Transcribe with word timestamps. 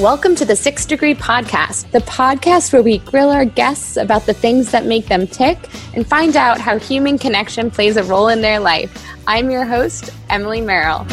Welcome 0.00 0.34
to 0.36 0.46
the 0.46 0.56
Six 0.56 0.86
Degree 0.86 1.14
Podcast, 1.14 1.90
the 1.90 1.98
podcast 1.98 2.72
where 2.72 2.82
we 2.82 3.00
grill 3.00 3.28
our 3.28 3.44
guests 3.44 3.98
about 3.98 4.24
the 4.24 4.32
things 4.32 4.70
that 4.70 4.86
make 4.86 5.08
them 5.08 5.26
tick 5.26 5.58
and 5.92 6.06
find 6.06 6.36
out 6.36 6.58
how 6.58 6.78
human 6.78 7.18
connection 7.18 7.70
plays 7.70 7.98
a 7.98 8.04
role 8.04 8.28
in 8.28 8.40
their 8.40 8.60
life. 8.60 9.06
I'm 9.26 9.50
your 9.50 9.66
host, 9.66 10.08
Emily 10.30 10.62
Merrill. 10.62 11.06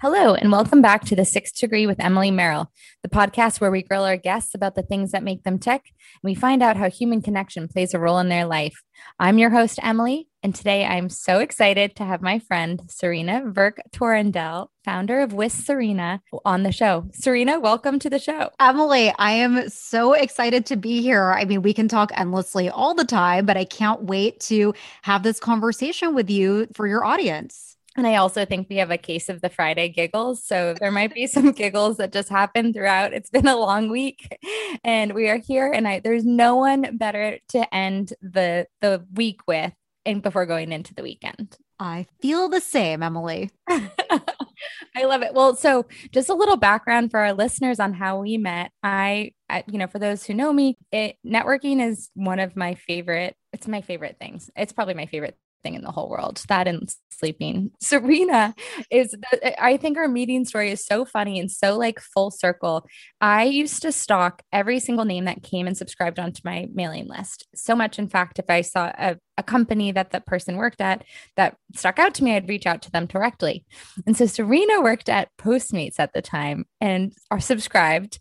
Hello, 0.00 0.34
and 0.34 0.50
welcome 0.50 0.80
back 0.80 1.04
to 1.04 1.16
the 1.16 1.26
Sixth 1.26 1.58
Degree 1.58 1.86
with 1.86 2.00
Emily 2.00 2.30
Merrill, 2.30 2.72
the 3.02 3.10
podcast 3.10 3.60
where 3.60 3.70
we 3.70 3.82
grill 3.82 4.04
our 4.04 4.16
guests 4.16 4.54
about 4.54 4.74
the 4.74 4.82
things 4.82 5.10
that 5.10 5.22
make 5.22 5.42
them 5.42 5.58
tick 5.58 5.82
and 5.84 6.22
we 6.22 6.34
find 6.34 6.62
out 6.62 6.78
how 6.78 6.88
human 6.88 7.20
connection 7.20 7.68
plays 7.68 7.92
a 7.92 7.98
role 7.98 8.18
in 8.18 8.30
their 8.30 8.46
life. 8.46 8.82
I'm 9.18 9.38
your 9.38 9.50
host, 9.50 9.78
Emily, 9.82 10.28
and 10.46 10.54
today 10.54 10.86
I'm 10.86 11.08
so 11.08 11.40
excited 11.40 11.96
to 11.96 12.04
have 12.04 12.22
my 12.22 12.38
friend, 12.38 12.80
Sarina 12.86 13.52
Virk 13.52 13.78
Torrendell, 13.90 14.68
founder 14.84 15.18
of 15.18 15.32
With 15.32 15.52
Sarina, 15.52 16.20
on 16.44 16.62
the 16.62 16.70
show. 16.70 17.10
Sarina, 17.10 17.60
welcome 17.60 17.98
to 17.98 18.08
the 18.08 18.20
show. 18.20 18.50
Emily, 18.60 19.12
I 19.18 19.32
am 19.32 19.68
so 19.68 20.12
excited 20.12 20.64
to 20.66 20.76
be 20.76 21.02
here. 21.02 21.32
I 21.32 21.46
mean, 21.46 21.62
we 21.62 21.74
can 21.74 21.88
talk 21.88 22.12
endlessly 22.14 22.70
all 22.70 22.94
the 22.94 23.04
time, 23.04 23.44
but 23.44 23.56
I 23.56 23.64
can't 23.64 24.04
wait 24.04 24.38
to 24.42 24.72
have 25.02 25.24
this 25.24 25.40
conversation 25.40 26.14
with 26.14 26.30
you 26.30 26.68
for 26.74 26.86
your 26.86 27.04
audience. 27.04 27.76
And 27.96 28.06
I 28.06 28.14
also 28.14 28.44
think 28.44 28.68
we 28.68 28.76
have 28.76 28.92
a 28.92 28.98
case 28.98 29.28
of 29.28 29.40
the 29.40 29.48
Friday 29.48 29.88
giggles. 29.88 30.44
So 30.44 30.76
there 30.78 30.92
might 30.92 31.12
be 31.12 31.26
some 31.26 31.50
giggles 31.50 31.96
that 31.96 32.12
just 32.12 32.28
happen 32.28 32.72
throughout. 32.72 33.12
It's 33.12 33.30
been 33.30 33.48
a 33.48 33.56
long 33.56 33.90
week 33.90 34.38
and 34.84 35.12
we 35.12 35.28
are 35.28 35.38
here 35.38 35.72
and 35.72 35.88
I 35.88 35.98
there's 35.98 36.24
no 36.24 36.54
one 36.54 36.98
better 36.98 37.38
to 37.48 37.74
end 37.74 38.12
the 38.22 38.68
the 38.80 39.04
week 39.12 39.40
with 39.48 39.72
and 40.06 40.22
before 40.22 40.46
going 40.46 40.72
into 40.72 40.94
the 40.94 41.02
weekend. 41.02 41.58
I 41.78 42.06
feel 42.22 42.48
the 42.48 42.60
same, 42.60 43.02
Emily. 43.02 43.50
I 43.68 45.04
love 45.04 45.22
it. 45.22 45.34
Well, 45.34 45.54
so 45.56 45.84
just 46.10 46.30
a 46.30 46.34
little 46.34 46.56
background 46.56 47.10
for 47.10 47.20
our 47.20 47.34
listeners 47.34 47.78
on 47.78 47.92
how 47.92 48.20
we 48.20 48.38
met. 48.38 48.70
I, 48.82 49.32
I, 49.50 49.64
you 49.66 49.78
know, 49.78 49.86
for 49.86 49.98
those 49.98 50.24
who 50.24 50.32
know 50.32 50.52
me, 50.52 50.78
it 50.90 51.16
networking 51.26 51.86
is 51.86 52.10
one 52.14 52.40
of 52.40 52.56
my 52.56 52.74
favorite. 52.74 53.36
It's 53.52 53.68
my 53.68 53.82
favorite 53.82 54.16
things. 54.18 54.50
It's 54.56 54.72
probably 54.72 54.94
my 54.94 55.06
favorite 55.06 55.36
thing 55.66 55.74
in 55.74 55.82
the 55.82 55.90
whole 55.90 56.08
world. 56.08 56.42
That 56.48 56.68
and 56.68 56.88
sleeping. 57.10 57.72
Sarina 57.82 58.54
is, 58.90 59.10
the, 59.10 59.62
I 59.62 59.76
think 59.76 59.98
our 59.98 60.08
meeting 60.08 60.44
story 60.44 60.70
is 60.70 60.84
so 60.84 61.04
funny 61.04 61.40
and 61.40 61.50
so 61.50 61.76
like 61.76 61.98
full 61.98 62.30
circle. 62.30 62.86
I 63.20 63.44
used 63.44 63.82
to 63.82 63.90
stalk 63.90 64.42
every 64.52 64.78
single 64.78 65.04
name 65.04 65.24
that 65.24 65.42
came 65.42 65.66
and 65.66 65.76
subscribed 65.76 66.18
onto 66.18 66.42
my 66.44 66.68
mailing 66.72 67.08
list. 67.08 67.46
So 67.54 67.74
much, 67.74 67.98
in 67.98 68.08
fact, 68.08 68.38
if 68.38 68.48
I 68.48 68.60
saw 68.60 68.92
a, 68.96 69.16
a 69.36 69.42
company 69.42 69.92
that 69.92 70.10
that 70.10 70.26
person 70.26 70.56
worked 70.56 70.80
at 70.80 71.04
that 71.36 71.56
stuck 71.74 71.98
out 71.98 72.14
to 72.14 72.24
me, 72.24 72.36
I'd 72.36 72.48
reach 72.48 72.66
out 72.66 72.82
to 72.82 72.90
them 72.90 73.06
directly. 73.06 73.64
And 74.06 74.16
so 74.16 74.24
Sarina 74.24 74.82
worked 74.82 75.08
at 75.08 75.30
Postmates 75.38 75.98
at 75.98 76.12
the 76.12 76.22
time 76.22 76.66
and 76.80 77.12
are 77.30 77.40
subscribed. 77.40 78.20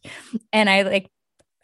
And 0.52 0.70
I 0.70 0.82
like 0.82 1.10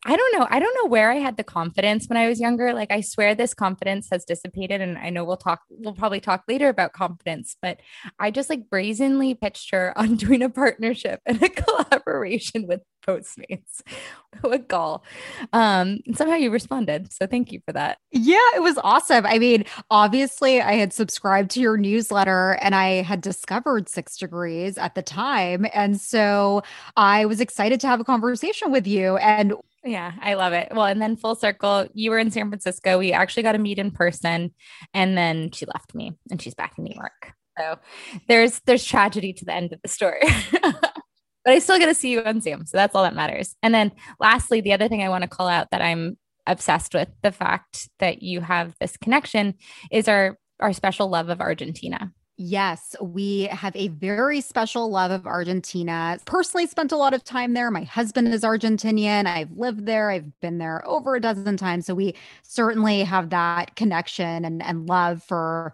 I 0.04 0.16
don't 0.16 0.40
know. 0.40 0.48
I 0.50 0.60
don't 0.60 0.76
know 0.82 0.90
where 0.90 1.12
I 1.12 1.18
had 1.18 1.38
the 1.38 1.44
confidence 1.44 2.08
when 2.08 2.18
I 2.18 2.28
was 2.28 2.40
younger. 2.40 2.74
Like 2.74 2.92
I 2.92 3.02
swear 3.02 3.36
this 3.36 3.54
confidence 3.54 4.08
has 4.12 4.26
dissipated 4.26 4.82
and 4.82 4.98
I 4.98 5.12
know 5.12 5.24
we'll 5.24 5.38
talk 5.38 5.62
we'll 5.70 5.94
probably 5.94 6.20
talk 6.20 6.44
later 6.48 6.70
about 6.70 6.94
confidence, 6.94 7.56
but 7.62 7.80
I 8.20 8.32
just 8.32 8.50
like 8.50 8.68
brazenly 8.68 9.36
pitched 9.36 9.70
her 9.72 9.94
on 9.98 10.16
doing 10.16 10.42
a 10.42 10.50
partnership 10.50 11.22
and 11.26 11.42
a 11.44 11.50
collaboration 11.50 12.66
with 12.68 12.82
Postmates. 13.06 13.82
what 14.42 14.68
gall. 14.68 15.04
Um 15.54 16.00
somehow 16.16 16.36
you 16.36 16.50
responded. 16.50 17.14
So 17.14 17.28
thank 17.28 17.52
you 17.52 17.62
for 17.66 17.74
that. 17.74 18.00
Yeah, 18.12 18.38
it 18.56 18.64
was 18.64 18.80
awesome. 18.84 19.28
I 19.28 19.38
mean, 19.38 19.66
obviously 19.92 20.62
I 20.62 20.74
had 20.74 20.94
subscribed 20.94 21.52
to 21.52 21.62
your 21.62 21.78
newsletter 21.78 22.58
and 22.62 22.74
I 22.74 23.04
had 23.04 23.22
discovered 23.22 23.88
6 23.88 24.18
degrees 24.18 24.80
at 24.80 24.96
the 24.96 25.04
time 25.04 25.68
and 25.76 26.02
so 26.02 26.64
I 26.98 27.25
was 27.25 27.40
excited 27.40 27.80
to 27.81 27.88
have 27.88 28.00
a 28.00 28.04
conversation 28.04 28.72
with 28.72 28.88
you 28.88 29.18
and 29.18 29.54
yeah, 29.84 30.14
I 30.22 30.36
love 30.36 30.53
it. 30.53 30.69
Well, 30.72 30.86
and 30.86 31.02
then 31.02 31.16
full 31.16 31.36
circle, 31.36 31.88
you 31.94 32.12
were 32.12 32.19
in 32.19 32.31
San 32.31 32.50
Francisco. 32.50 33.00
We 33.00 33.14
actually 33.14 33.44
got 33.44 33.53
to 33.53 33.58
meet 33.58 33.80
in 33.80 33.92
person, 33.92 34.53
and 34.94 35.18
then 35.18 35.52
she 35.52 35.66
left 35.66 35.96
me, 35.96 36.14
and 36.30 36.42
she's 36.42 36.53
back 36.53 36.74
in 36.78 36.84
New 36.84 36.96
York. 36.96 37.34
So 37.58 37.78
there's 38.28 38.59
there's 38.66 38.86
tragedy 38.86 39.34
to 39.34 39.46
the 39.46 39.53
end 39.53 39.74
of 39.74 39.81
the 39.81 39.90
story. 39.90 40.22
but 40.62 40.94
I 41.47 41.59
still 41.59 41.80
get 41.80 41.88
to 41.88 41.96
see 41.96 42.12
you 42.12 42.22
on 42.24 42.42
Zoom, 42.42 42.66
so 42.66 42.78
that's 42.78 42.96
all 42.96 43.03
that 43.03 43.16
matters. 43.16 43.56
And 43.64 43.74
then 43.74 43.92
lastly, 44.19 44.62
the 44.62 44.74
other 44.74 44.88
thing 44.88 45.02
I 45.02 45.09
want 45.09 45.24
to 45.24 45.30
call 45.30 45.47
out 45.47 45.72
that 45.72 45.81
I'm 45.81 46.18
obsessed 46.48 46.94
with 46.94 47.09
the 47.22 47.31
fact 47.31 47.90
that 48.00 48.22
you 48.22 48.42
have 48.42 48.75
this 48.80 48.98
connection 48.98 49.56
is 49.92 50.08
our 50.08 50.38
our 50.59 50.74
special 50.74 51.09
love 51.09 51.30
of 51.30 51.42
Argentina. 51.42 52.12
Yes, 52.44 52.96
we 53.00 53.44
have 53.52 53.75
a 53.75 53.90
very 53.90 54.41
special 54.41 54.90
love 54.90 55.12
of 55.12 55.28
Argentina. 55.28 56.18
Personally, 56.25 56.66
spent 56.66 56.91
a 56.91 56.97
lot 56.97 57.13
of 57.13 57.24
time 57.24 57.53
there. 57.53 57.69
My 57.69 57.84
husband 57.84 58.29
is 58.29 58.41
Argentinian. 58.41 59.28
I've 59.28 59.52
lived 59.52 59.85
there. 59.85 60.09
I've 60.09 60.40
been 60.40 60.57
there 60.57 60.84
over 60.88 61.13
a 61.13 61.22
dozen 61.22 61.56
times. 61.56 61.85
So 61.85 61.94
we 61.94 62.16
certainly 62.41 63.03
have 63.03 63.30
that 63.30 63.75
connection 63.75 64.44
and, 64.44 64.63
and 64.63 64.88
love 64.90 65.22
for 65.22 65.74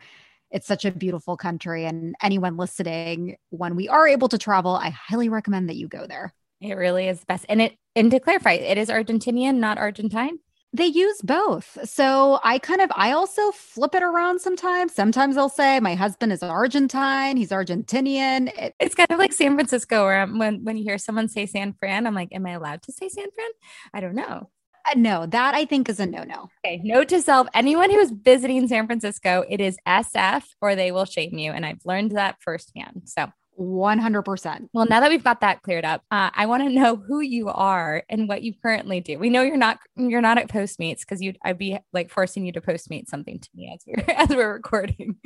it's 0.51 0.67
such 0.67 0.83
a 0.83 0.91
beautiful 0.91 1.37
country. 1.37 1.85
And 1.85 2.15
anyone 2.21 2.57
listening, 2.57 3.37
when 3.49 3.77
we 3.77 3.87
are 3.87 4.05
able 4.05 4.27
to 4.27 4.37
travel, 4.37 4.75
I 4.75 4.89
highly 4.89 5.29
recommend 5.29 5.69
that 5.69 5.77
you 5.77 5.87
go 5.87 6.05
there. 6.05 6.33
It 6.59 6.73
really 6.73 7.07
is 7.07 7.23
best. 7.23 7.45
And 7.47 7.61
it 7.61 7.77
and 7.95 8.11
to 8.11 8.19
clarify, 8.19 8.53
it 8.53 8.77
is 8.77 8.89
Argentinian, 8.89 9.55
not 9.55 9.77
Argentine. 9.77 10.39
They 10.73 10.85
use 10.85 11.21
both. 11.23 11.77
So 11.89 12.39
I 12.43 12.59
kind 12.59 12.81
of 12.81 12.91
I 12.93 13.11
also 13.11 13.51
flip 13.51 13.95
it 13.95 14.03
around 14.03 14.39
sometimes. 14.39 14.93
Sometimes 14.93 15.37
I'll 15.37 15.49
say 15.49 15.79
my 15.79 15.95
husband 15.95 16.33
is 16.33 16.43
Argentine, 16.43 17.37
he's 17.37 17.51
Argentinian. 17.51 18.51
It, 18.57 18.75
it's 18.79 18.93
kind 18.93 19.09
of 19.09 19.17
like 19.17 19.33
San 19.33 19.55
Francisco 19.55 20.03
where 20.05 20.27
when 20.27 20.63
when 20.63 20.77
you 20.77 20.83
hear 20.83 20.97
someone 20.97 21.29
say 21.29 21.45
San 21.45 21.73
Fran, 21.73 22.05
I'm 22.05 22.13
like, 22.13 22.29
am 22.31 22.45
I 22.45 22.51
allowed 22.51 22.83
to 22.83 22.91
say 22.91 23.07
San 23.07 23.31
Fran? 23.33 23.49
I 23.93 24.01
don't 24.01 24.15
know. 24.15 24.49
Uh, 24.85 24.93
no, 24.95 25.25
that 25.25 25.53
I 25.53 25.65
think 25.65 25.89
is 25.89 25.99
a 25.99 26.05
no-no. 26.05 26.49
Okay, 26.65 26.81
note 26.83 27.09
to 27.09 27.21
self: 27.21 27.47
anyone 27.53 27.89
who 27.89 27.99
is 27.99 28.11
visiting 28.11 28.67
San 28.67 28.87
Francisco, 28.87 29.45
it 29.49 29.61
is 29.61 29.77
SF 29.87 30.43
or 30.61 30.75
they 30.75 30.91
will 30.91 31.05
shame 31.05 31.37
you, 31.37 31.51
and 31.51 31.65
I've 31.65 31.85
learned 31.85 32.11
that 32.11 32.37
firsthand. 32.41 33.03
So 33.05 33.27
100%. 33.59 34.69
Well, 34.73 34.85
now 34.89 34.99
that 34.99 35.09
we've 35.09 35.23
got 35.23 35.41
that 35.41 35.61
cleared 35.63 35.85
up, 35.85 36.03
uh, 36.11 36.29
I 36.33 36.45
want 36.45 36.63
to 36.63 36.69
know 36.69 36.95
who 36.95 37.21
you 37.21 37.49
are 37.49 38.03
and 38.09 38.27
what 38.27 38.43
you 38.43 38.53
currently 38.61 39.01
do. 39.01 39.17
We 39.17 39.29
know 39.29 39.41
you're 39.41 39.57
not 39.57 39.79
you're 39.95 40.21
not 40.21 40.37
at 40.37 40.49
Postmates 40.49 41.01
because 41.01 41.21
you 41.21 41.33
I'd 41.43 41.57
be 41.57 41.77
like 41.93 42.09
forcing 42.09 42.45
you 42.45 42.51
to 42.53 42.61
Postmate 42.61 43.07
something 43.07 43.39
to 43.39 43.49
me 43.55 43.71
as 43.73 43.83
we're 43.85 44.03
as 44.15 44.29
we're 44.29 44.53
recording. 44.53 45.17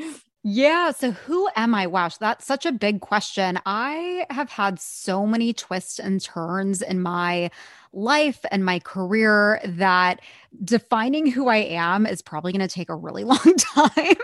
Yeah. 0.43 0.91
So 0.91 1.11
who 1.11 1.49
am 1.55 1.75
I? 1.75 1.87
Wow. 1.87 2.09
That's 2.19 2.45
such 2.45 2.65
a 2.65 2.71
big 2.71 3.01
question. 3.01 3.59
I 3.65 4.25
have 4.31 4.49
had 4.49 4.79
so 4.79 5.27
many 5.27 5.53
twists 5.53 5.99
and 5.99 6.21
turns 6.21 6.81
in 6.81 7.01
my 7.01 7.51
life 7.93 8.39
and 8.51 8.65
my 8.65 8.79
career 8.79 9.59
that 9.65 10.21
defining 10.63 11.25
who 11.27 11.47
I 11.47 11.57
am 11.57 12.05
is 12.05 12.21
probably 12.21 12.51
going 12.51 12.67
to 12.67 12.73
take 12.73 12.89
a 12.89 12.95
really 12.95 13.23
long 13.25 13.55
time. 13.57 14.15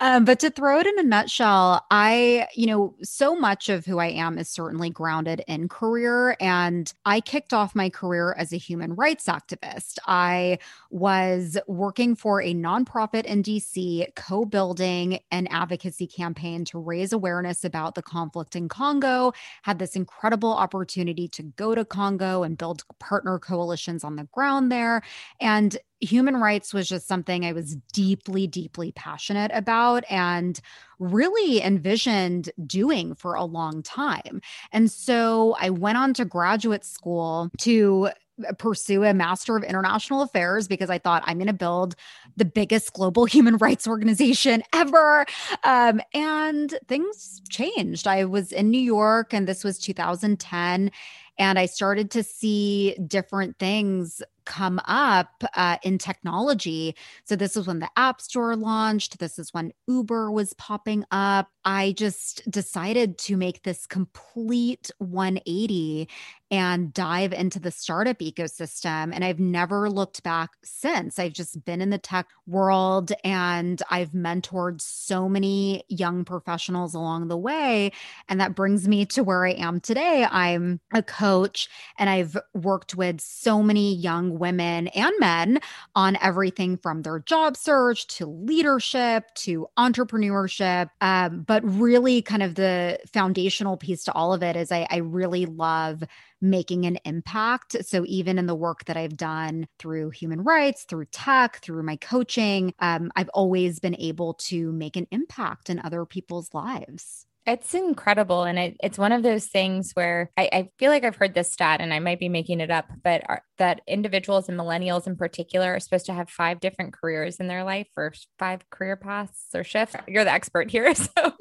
um, 0.00 0.24
but 0.24 0.38
to 0.40 0.50
throw 0.50 0.80
it 0.80 0.86
in 0.86 0.98
a 0.98 1.02
nutshell, 1.02 1.84
I, 1.90 2.48
you 2.54 2.66
know, 2.66 2.94
so 3.02 3.36
much 3.36 3.68
of 3.68 3.84
who 3.84 3.98
I 3.98 4.06
am 4.06 4.38
is 4.38 4.48
certainly 4.48 4.90
grounded 4.90 5.42
in 5.46 5.68
career. 5.68 6.36
And 6.40 6.92
I 7.04 7.20
kicked 7.20 7.52
off 7.52 7.74
my 7.74 7.90
career 7.90 8.34
as 8.38 8.52
a 8.52 8.56
human 8.58 8.94
rights 8.94 9.26
activist. 9.26 9.98
I 10.06 10.58
was 10.90 11.58
working 11.66 12.16
for 12.16 12.40
a 12.40 12.54
nonprofit 12.54 13.24
in 13.24 13.42
DC, 13.42 14.14
co 14.14 14.44
building 14.44 15.20
an 15.30 15.46
advocacy 15.48 16.06
campaign 16.06 16.64
to 16.66 16.78
raise 16.78 17.12
awareness 17.12 17.64
about 17.64 17.94
the 17.94 18.02
conflict 18.02 18.56
in 18.56 18.68
Congo, 18.68 19.32
had 19.62 19.78
this 19.78 19.96
incredible 19.96 20.52
opportunity 20.52 21.28
to 21.28 21.42
go 21.42 21.74
to 21.74 21.84
Congo 21.84 22.42
and 22.42 22.56
build 22.56 22.86
partner 23.06 23.38
coalitions 23.38 24.04
on 24.04 24.16
the 24.16 24.24
ground 24.32 24.72
there. 24.72 25.02
And 25.40 25.76
human 26.00 26.36
rights 26.36 26.74
was 26.74 26.88
just 26.88 27.06
something 27.06 27.44
I 27.44 27.52
was 27.52 27.76
deeply, 27.92 28.46
deeply 28.46 28.92
passionate 28.92 29.50
about 29.54 30.04
and 30.10 30.60
really 30.98 31.62
envisioned 31.62 32.50
doing 32.66 33.14
for 33.14 33.34
a 33.34 33.44
long 33.44 33.82
time. 33.82 34.40
And 34.72 34.90
so 34.90 35.56
I 35.60 35.70
went 35.70 35.98
on 35.98 36.14
to 36.14 36.24
graduate 36.24 36.84
school 36.84 37.50
to 37.58 38.10
pursue 38.58 39.02
a 39.04 39.14
master 39.14 39.56
of 39.56 39.64
international 39.64 40.20
affairs 40.20 40.68
because 40.68 40.90
i 40.90 40.98
thought 40.98 41.22
i'm 41.24 41.38
going 41.38 41.46
to 41.46 41.54
build 41.54 41.96
the 42.36 42.44
biggest 42.44 42.92
global 42.92 43.24
human 43.36 43.56
rights 43.56 43.88
organization 43.88 44.62
ever 44.74 45.24
um, 45.64 46.02
and 46.12 46.78
things 46.86 47.40
changed 47.48 48.06
i 48.06 48.26
was 48.26 48.52
in 48.52 48.70
new 48.70 48.78
york 48.78 49.32
and 49.32 49.48
this 49.48 49.64
was 49.64 49.78
2010 49.78 50.90
and 51.38 51.58
I 51.58 51.66
started 51.66 52.10
to 52.12 52.22
see 52.22 52.96
different 53.06 53.58
things 53.58 54.22
come 54.46 54.80
up 54.86 55.44
uh, 55.54 55.76
in 55.82 55.98
technology. 55.98 56.96
So, 57.24 57.36
this 57.36 57.56
was 57.56 57.66
when 57.66 57.80
the 57.80 57.90
App 57.96 58.20
Store 58.20 58.56
launched. 58.56 59.18
This 59.18 59.38
is 59.38 59.52
when 59.52 59.72
Uber 59.86 60.30
was 60.30 60.54
popping 60.54 61.04
up. 61.10 61.50
I 61.64 61.92
just 61.92 62.48
decided 62.50 63.18
to 63.18 63.36
make 63.36 63.64
this 63.64 63.86
complete 63.86 64.90
180 64.98 66.08
and 66.50 66.94
dive 66.94 67.32
into 67.32 67.58
the 67.58 67.72
startup 67.72 68.18
ecosystem. 68.18 69.10
And 69.12 69.24
I've 69.24 69.40
never 69.40 69.90
looked 69.90 70.22
back 70.22 70.50
since. 70.62 71.18
I've 71.18 71.32
just 71.32 71.64
been 71.64 71.80
in 71.80 71.90
the 71.90 71.98
tech 71.98 72.28
world 72.46 73.12
and 73.24 73.82
I've 73.90 74.10
mentored 74.10 74.80
so 74.80 75.28
many 75.28 75.82
young 75.88 76.24
professionals 76.24 76.94
along 76.94 77.28
the 77.28 77.36
way. 77.36 77.90
And 78.28 78.40
that 78.40 78.54
brings 78.54 78.86
me 78.86 79.04
to 79.06 79.24
where 79.24 79.44
I 79.44 79.52
am 79.52 79.80
today. 79.80 80.24
I'm 80.30 80.80
a 80.94 81.02
coach 81.02 81.68
and 81.98 82.08
I've 82.08 82.36
worked 82.54 82.94
with 82.94 83.20
so 83.20 83.60
many 83.60 83.94
young 83.94 84.35
women 84.38 84.88
and 84.88 85.12
men 85.18 85.60
on 85.94 86.16
everything 86.20 86.76
from 86.76 87.02
their 87.02 87.20
job 87.20 87.56
search 87.56 88.06
to 88.08 88.26
leadership 88.26 89.24
to 89.34 89.66
entrepreneurship. 89.78 90.90
Um, 91.00 91.42
but 91.42 91.62
really, 91.64 92.22
kind 92.22 92.42
of 92.42 92.54
the 92.54 92.98
foundational 93.12 93.76
piece 93.76 94.04
to 94.04 94.12
all 94.12 94.32
of 94.32 94.42
it 94.42 94.56
is 94.56 94.70
I, 94.72 94.86
I 94.90 94.98
really 94.98 95.46
love 95.46 96.02
making 96.40 96.84
an 96.86 96.98
impact. 97.04 97.76
So, 97.84 98.04
even 98.06 98.38
in 98.38 98.46
the 98.46 98.54
work 98.54 98.84
that 98.86 98.96
I've 98.96 99.16
done 99.16 99.66
through 99.78 100.10
human 100.10 100.42
rights, 100.42 100.84
through 100.84 101.06
tech, 101.06 101.60
through 101.62 101.82
my 101.82 101.96
coaching, 101.96 102.74
um, 102.80 103.10
I've 103.16 103.30
always 103.30 103.80
been 103.80 103.96
able 103.98 104.34
to 104.34 104.72
make 104.72 104.96
an 104.96 105.06
impact 105.10 105.70
in 105.70 105.80
other 105.80 106.04
people's 106.04 106.52
lives. 106.52 107.26
It's 107.46 107.74
incredible. 107.74 108.42
And 108.42 108.58
it, 108.58 108.76
it's 108.82 108.98
one 108.98 109.12
of 109.12 109.22
those 109.22 109.46
things 109.46 109.92
where 109.94 110.32
I, 110.36 110.48
I, 110.52 110.68
feel 110.78 110.90
like 110.90 111.04
I've 111.04 111.14
heard 111.14 111.32
this 111.32 111.52
stat 111.52 111.80
and 111.80 111.94
I 111.94 112.00
might 112.00 112.18
be 112.18 112.28
making 112.28 112.60
it 112.60 112.72
up, 112.72 112.86
but 113.04 113.22
are, 113.28 113.42
that 113.58 113.82
individuals 113.86 114.48
and 114.48 114.58
millennials 114.58 115.06
in 115.06 115.14
particular 115.16 115.74
are 115.74 115.80
supposed 115.80 116.06
to 116.06 116.12
have 116.12 116.28
five 116.28 116.58
different 116.58 116.92
careers 116.92 117.36
in 117.36 117.46
their 117.46 117.62
life 117.62 117.86
or 117.96 118.12
five 118.36 118.68
career 118.70 118.96
paths 118.96 119.46
or 119.54 119.62
shifts. 119.62 119.94
You're 120.08 120.24
the 120.24 120.32
expert 120.32 120.70
here. 120.70 120.92
So 121.16 121.32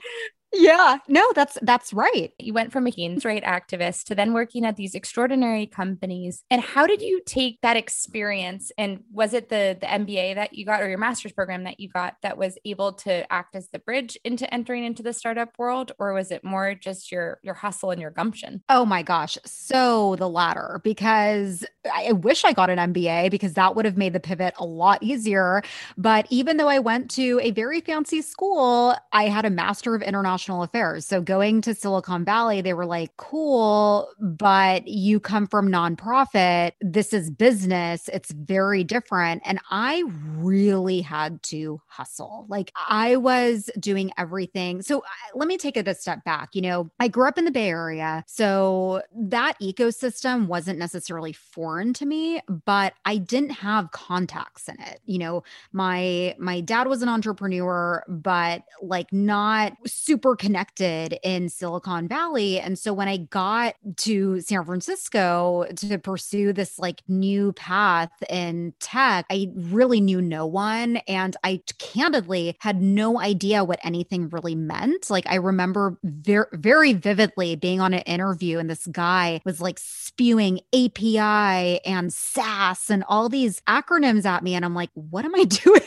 yeah, 0.56 0.98
no, 1.08 1.32
that's 1.34 1.58
that's 1.62 1.94
right. 1.94 2.32
You 2.40 2.54
went 2.54 2.72
from 2.72 2.88
a 2.88 2.90
human 2.90 3.20
rights 3.24 3.46
activist 3.46 4.06
to 4.06 4.16
then 4.16 4.34
working 4.34 4.66
at 4.66 4.76
these 4.76 4.96
extraordinary 4.96 5.66
companies. 5.66 6.44
And 6.50 6.62
how 6.62 6.88
did 6.88 7.02
you 7.02 7.22
take 7.26 7.60
that 7.62 7.78
experience? 7.78 8.72
And 8.78 9.04
was 9.12 9.34
it 9.34 9.50
the 9.50 9.78
the 9.80 9.88
MBA 9.88 10.36
that 10.36 10.54
you 10.54 10.66
got 10.66 10.82
or 10.82 10.90
your 10.90 10.98
master's 10.98 11.32
program 11.32 11.64
that 11.64 11.80
you 11.80 11.90
got 11.90 12.16
that 12.24 12.38
was 12.38 12.58
able 12.66 12.94
to 12.94 13.32
act 13.32 13.56
as 13.56 13.70
the 13.70 13.80
bridge 13.80 14.18
into 14.24 14.52
entering 14.54 14.84
into 14.84 15.04
the 15.04 15.14
startup 15.14 15.58
world, 15.58 15.92
or 16.00 16.14
was 16.14 16.32
it 16.32 16.44
more 16.44 16.74
just 16.74 17.12
your 17.12 17.40
your 17.44 17.54
hustle 17.54 17.92
and 17.92 18.02
your 18.02 18.12
gumption? 18.12 18.62
Oh 18.70 18.86
my 18.86 19.04
gosh, 19.04 19.38
so 19.46 20.16
the 20.18 20.30
latter 20.30 20.82
because 20.84 21.66
I 21.94 22.14
wish 22.14 22.46
I 22.46 22.54
got 22.54 22.70
an 22.70 22.94
MBA 22.94 23.32
because 23.32 23.54
that 23.54 23.76
would 23.76 23.86
have 23.86 23.98
made 23.98 24.14
the 24.14 24.20
pivot 24.20 24.54
a 24.58 24.66
lot 24.66 25.02
easier. 25.02 25.62
But 25.98 26.26
even 26.30 26.58
though 26.58 26.70
I 26.70 26.80
went 26.80 27.10
to 27.12 27.40
a 27.42 27.52
very 27.52 27.82
fancy 27.82 28.22
school, 28.22 28.96
I 29.12 29.26
had 29.28 29.46
a 29.46 29.50
master 29.50 29.96
of 29.96 30.02
international 30.02 30.45
international 30.46 30.64
affairs. 30.64 31.06
So 31.06 31.22
going 31.22 31.62
to 31.62 31.74
Silicon 31.74 32.24
Valley, 32.24 32.62
they 32.62 32.74
were 32.74 32.86
like, 32.86 33.16
cool, 33.18 34.10
but 34.20 34.88
you 34.88 35.20
come 35.20 35.48
from 35.48 35.70
nonprofit. 35.70 36.74
This 36.82 37.14
is 37.14 37.30
business. 37.30 38.10
It's 38.14 38.32
very 38.32 38.84
different. 38.84 39.42
And 39.46 39.60
I 39.72 40.04
really 40.38 41.02
had 41.02 41.42
to 41.44 41.82
hustle. 41.88 42.46
Like 42.48 42.72
I 42.88 43.16
was 43.16 43.70
doing 43.80 44.12
everything. 44.18 44.82
So 44.82 45.00
uh, 45.00 45.04
let 45.34 45.48
me 45.48 45.58
take 45.58 45.78
it 45.78 45.88
a 45.88 45.96
step 45.96 46.24
back. 46.24 46.50
You 46.54 46.62
know, 46.62 46.92
I 47.00 47.08
grew 47.08 47.28
up 47.28 47.38
in 47.38 47.46
the 47.46 47.52
Bay 47.52 47.70
Area. 47.70 48.24
So 48.28 49.02
that 49.16 49.60
ecosystem 49.62 50.48
wasn't 50.48 50.80
necessarily 50.80 51.34
foreign 51.34 51.94
to 51.94 52.06
me, 52.06 52.42
but 52.66 52.94
I 53.06 53.18
didn't 53.18 53.52
have 53.52 53.92
contacts 53.92 54.70
in 54.70 54.80
it. 54.80 55.00
You 55.06 55.18
know, 55.20 55.44
my 55.72 56.36
my 56.38 56.62
dad 56.62 56.88
was 56.88 57.02
an 57.02 57.10
entrepreneur, 57.10 58.04
but 58.08 58.64
like 58.82 59.12
not 59.12 59.74
super 59.86 60.35
connected 60.36 61.18
in 61.24 61.50
Silicon 61.50 62.08
Valley. 62.08 62.60
And 62.60 62.78
so 62.78 62.94
when 62.94 63.08
I 63.08 63.18
got 63.18 63.76
to 63.98 64.42
San 64.42 64.66
Francisco 64.66 65.66
to 65.76 65.98
pursue 65.98 66.54
this 66.54 66.80
like 66.80 67.02
new 67.08 67.54
path 67.54 68.12
in 68.30 68.74
tech, 68.80 69.26
I 69.30 69.50
really 69.56 70.02
knew 70.02 70.22
no 70.22 70.46
one. 70.46 70.98
And 71.08 71.36
I 71.44 71.62
candidly 71.80 72.56
had 72.60 72.82
no 72.82 73.20
idea 73.20 73.64
what 73.64 73.80
anything 73.84 74.30
really 74.30 74.56
meant. 74.56 75.10
Like 75.10 75.26
I 75.28 75.36
remember 75.36 75.98
very, 76.04 76.48
very 76.54 76.94
vividly 76.94 77.56
being 77.56 77.82
on 77.82 77.94
an 77.94 78.02
interview 78.02 78.60
and 78.60 78.70
this 78.70 78.88
guy 78.88 79.42
was 79.46 79.62
like 79.62 79.80
spewing 79.80 80.60
API 80.74 81.80
and 81.86 82.12
SaaS 82.14 82.90
and 82.90 83.04
all 83.08 83.30
these 83.30 83.62
acronyms 83.68 84.26
at 84.26 84.44
me. 84.44 84.56
And 84.56 84.66
I'm 84.66 84.76
like, 84.76 84.92
what 84.94 85.26
am 85.26 85.36
I 85.36 85.44
doing? 85.44 85.82